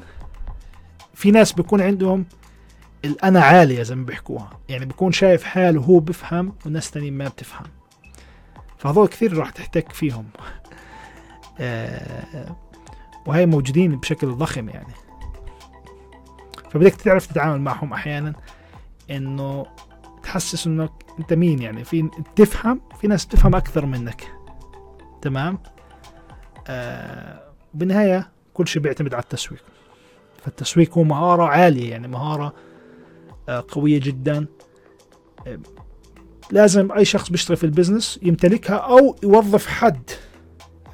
[1.15, 2.25] في ناس بيكون عندهم
[3.05, 4.51] الانا عاليه زي ما بيحكوها.
[4.69, 7.67] يعني بيكون شايف حاله هو بفهم والناس تانيين ما بتفهم.
[8.79, 10.27] فهذول كثير راح تحتك فيهم.
[11.61, 12.57] آه،
[13.27, 14.95] وهي موجودين بشكل ضخم يعني.
[16.71, 18.33] فبدك تعرف تتعامل معهم أحيانا
[19.11, 19.67] إنه
[20.29, 24.33] تحسس إنك أنت مين يعني؟ في تفهم في ناس تفهم أكثر منك.
[25.23, 25.59] تمام؟
[26.67, 29.63] آه بالنهاية كل شيء بيعتمد على التسويق.
[30.45, 32.55] فالتسويق هو مهارة عالية يعني مهارة
[33.49, 34.47] آه قوية جدا.
[35.47, 35.59] آه
[36.51, 40.11] لازم أي شخص بيشتغل في البزنس يمتلكها أو يوظف حد.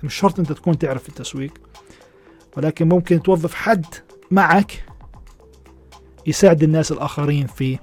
[0.03, 1.53] مش شرط أنت تكون تعرف التسويق
[2.57, 3.87] ولكن ممكن توظف حد
[4.30, 4.85] معك
[6.26, 7.78] يساعد الناس الآخرين في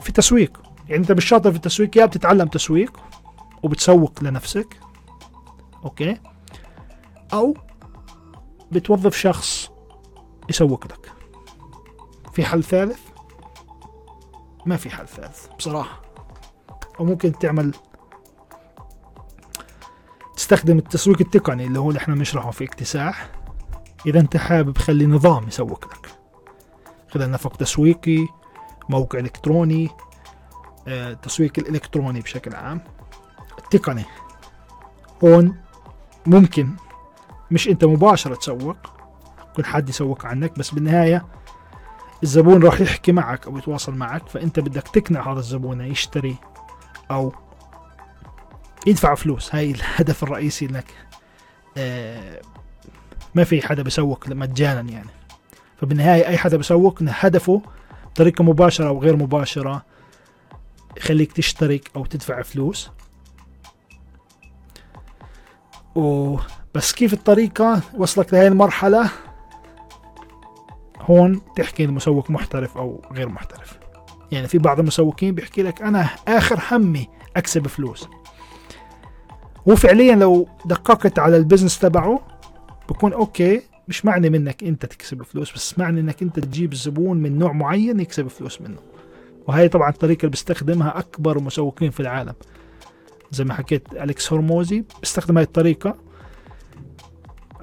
[0.00, 3.00] في التسويق يعني انت مش شاطر في التسويق يا بتتعلم تسويق
[3.62, 4.80] وبتسوق لنفسك
[5.84, 6.20] أوكي؟
[7.32, 7.54] أو
[8.72, 9.70] بتوظف شخص
[10.50, 11.12] يسوق لك.
[12.32, 13.00] في حل ثالث؟
[14.66, 16.02] ما في حل ثالث بصراحة.
[17.00, 17.74] أو ممكن تعمل
[20.36, 23.30] تستخدم التسويق التقني اللي هو اللي إحنا بنشرحه في اكتساح.
[24.06, 26.10] إذا أنت حابب خلي نظام يسوق لك.
[27.10, 28.26] خلال نفق تسويقي
[28.88, 29.90] موقع إلكتروني
[30.88, 32.80] آه، التسويق الإلكتروني بشكل عام.
[33.58, 34.04] التقني
[35.24, 35.56] هون
[36.26, 36.68] ممكن
[37.50, 38.76] مش أنت مباشرة تسوق
[39.50, 41.26] يكون حد يسوق عنك بس بالنهاية
[42.22, 46.36] الزبون راح يحكي معك أو يتواصل معك فأنت بدك تقنع هذا الزبون يشتري
[47.10, 47.32] أو
[48.86, 49.54] يدفع فلوس.
[49.54, 50.86] هاي الهدف الرئيسي انك
[51.76, 52.40] آه
[53.34, 55.10] ما في حدا بيسوق مجانا يعني.
[55.80, 57.62] فبالنهاية أي حدا بيسوق هدفه
[58.18, 59.82] بطريقة مباشرة أو غير مباشرة
[60.96, 62.90] يخليك تشترك أو تدفع فلوس.
[65.94, 69.10] وبس كيف الطريقة؟ وصلك لهي المرحلة؟
[71.00, 73.78] هون تحكي المسوق محترف أو غير محترف.
[74.32, 78.08] يعني في بعض المسوقين بيحكي لك أنا آخر همي أكسب فلوس.
[79.66, 82.20] وفعليا لو دققت على ال business تبعه
[82.88, 87.38] بكون okay مش معني منك أنت تكسب فلوس بس معني أنك أنت تجيب زبون من
[87.38, 88.78] نوع معين يكسب فلوس منه.
[89.46, 92.34] وهي طبعا الطريقة اللي بيستخدمها أكبر مسوقين في العالم.
[93.30, 95.96] زي ما حكيت أليكس هرموزي بيستخدم هاي الطريقة.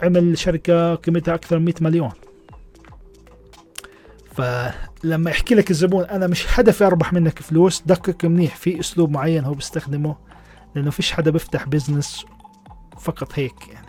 [0.04, 2.12] عمل شركة قيمتها أكثر من 100 مليون.
[4.36, 9.44] فلما يحكي لك الزبون أنا مش هدفي أربح منك فلوس دقق منيح في أسلوب معين
[9.44, 10.16] هو بيستخدمه
[10.76, 12.26] لأنه فيش حدا بيفتح business
[13.00, 13.85] فقط هيك يعني.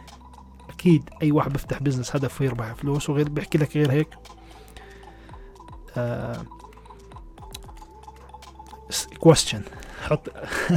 [0.76, 4.08] أكيد أي واحد بيفتح business هدفه يربح فلوس وغير بيحكي لك غير هيك.
[5.96, 6.42] آه
[9.28, 9.60] question.
[10.02, 10.28] حط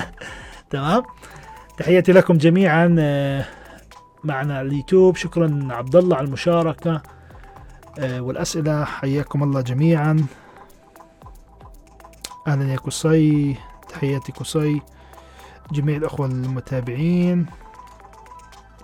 [0.69, 1.03] تمام؟
[1.77, 3.45] تحياتي لكم جميعا آه،
[4.23, 5.15] معنا اليوتيوب.
[5.15, 7.01] شكرا عبد الله على المشاركة.
[7.99, 10.25] آه، والأسئلة حياكم الله جميعا.
[12.47, 13.55] أهلا يا قصي
[13.89, 14.81] تحياتي قصي
[15.71, 17.45] جميع الأخوة المتابعين.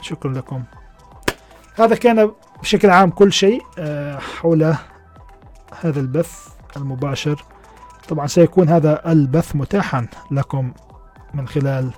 [0.01, 0.63] شكرا لكم.
[1.75, 4.63] هذا كان بشكل عام كل شيء آه، حول
[5.81, 6.47] هذا البث
[6.77, 7.43] المباشر.
[8.09, 10.73] طبعا سيكون هذا البث متاحا لكم
[11.33, 11.91] من خلال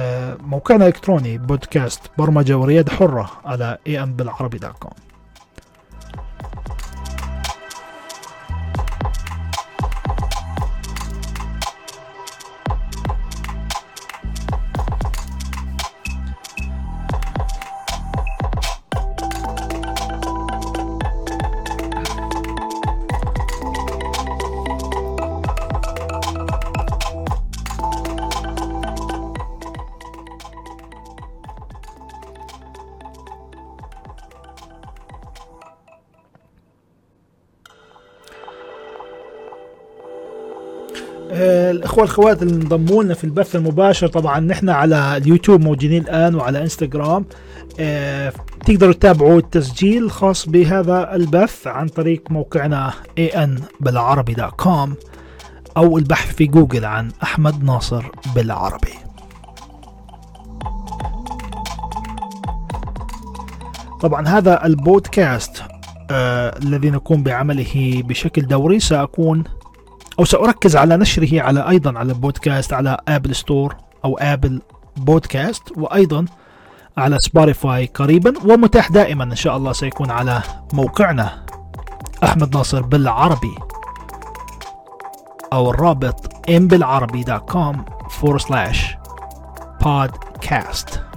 [0.00, 5.13] آه، موقعنا الإلكتروني بودكاست برمجة وريادة حرة على ambilعربي.com
[42.02, 46.62] الاخوه والأخوات اللي انضموا لنا في البث المباشر طبعا نحن على اليوتيوب موجودين الآن وعلى
[46.62, 47.24] إنستغرام.
[47.80, 48.32] آه،
[48.66, 54.94] تقدروا تتابعوا التسجيل الخاص بهذا البث عن طريق موقعنا ان بالعربي dot com
[55.76, 58.94] أو البحث في جوجل عن أحمد ناصر بالعربي.
[64.00, 65.62] طبعا هذا البودكاست
[66.10, 69.44] آه الذي نقوم بعمله بشكل دوري سأكون
[70.18, 74.62] أو سأركز على نشره على أيضا على بودكاست على Apple Store أو Apple
[74.96, 76.24] Podcast وأيضا
[76.96, 80.42] على سبوتيفاي قريبا ومتاح دائما إن شاء الله سيكون على
[80.72, 81.44] موقعنا
[82.24, 83.54] أحمد ناصر بالعربي
[85.52, 87.76] أو الرابط mbilarabi.com
[88.20, 88.96] forward slash
[89.84, 91.13] podcast.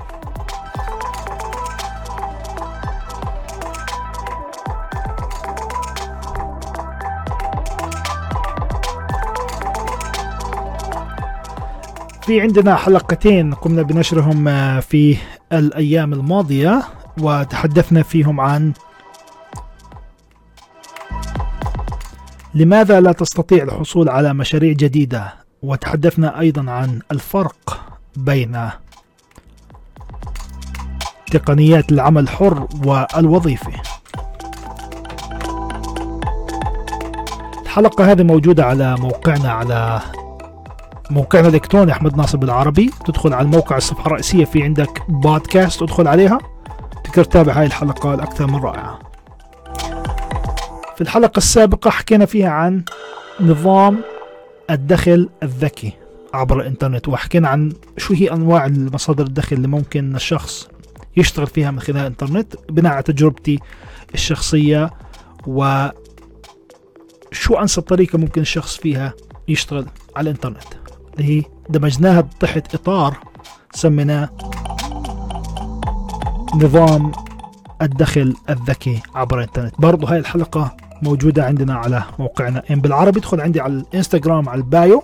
[12.28, 15.18] في عندنا حلقتين قمنا بنشرهم آه، في
[15.54, 16.84] الأيام الماضية
[17.22, 18.74] وتحدثنا فيهم عن
[22.56, 28.70] لماذا لا تستطيع الحصول على مشاريع جديدة وتحدثنا أيضا عن الفرق بين
[31.32, 33.72] تقنيات العمل الحر والوظيفي
[37.64, 40.02] الحلقة هذه موجودة على موقعنا على
[41.10, 42.92] موقعنا الإلكتروني أحمد ناصر بالعربي.
[43.06, 46.40] تدخل على الموقع الصفحة الرئيسية في عندك بودكاست تدخل عليها.
[47.04, 49.00] تقدر تتابع هاي الحلقة الاكثر من رائعة.
[50.96, 52.84] في الحلقة السابقة حكينا فيها عن
[53.40, 53.98] نظام
[54.70, 55.94] الدخل الذكي
[56.34, 60.68] عبر الإنترنت وحكينا عن شو هي أنواع المصادر الدخل اللي ممكن الشخص
[61.18, 63.60] يشتغل فيها من خلال الإنترنت بناء على تجربتي
[64.14, 64.90] الشخصية
[65.48, 65.88] و
[67.32, 69.14] شو أنسب طريقة ممكن الشخص فيها
[69.48, 69.86] يشتغل
[70.16, 70.87] على الإنترنت.
[71.20, 73.18] اللي هي دمجناها تحت إطار
[73.74, 74.30] سميناه
[76.56, 77.12] نظام
[77.82, 79.74] الدخل الذكي عبر الإنترنت.
[79.80, 82.64] برضو هاي الحلقة موجودة عندنا على موقعنا.
[82.72, 85.04] إن بالعربي ادخل عندي على الإنستغرام على البايو.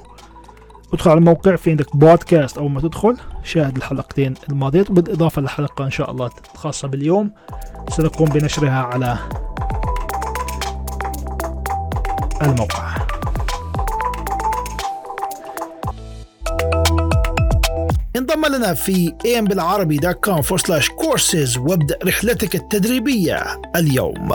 [0.94, 5.92] ادخل على الموقع في عندك بودكاست أول ما تدخل شاهد الحلقتين الماضيات بالإضافة للحلقة إن
[5.92, 7.32] شاء الله الخاصة باليوم
[7.90, 9.18] سنقوم بنشرها على
[12.42, 13.03] الموقع.
[18.16, 24.34] انضم لنا في ambilعربي.com forward slash courses وابدأ رحلتك التدريبية اليوم.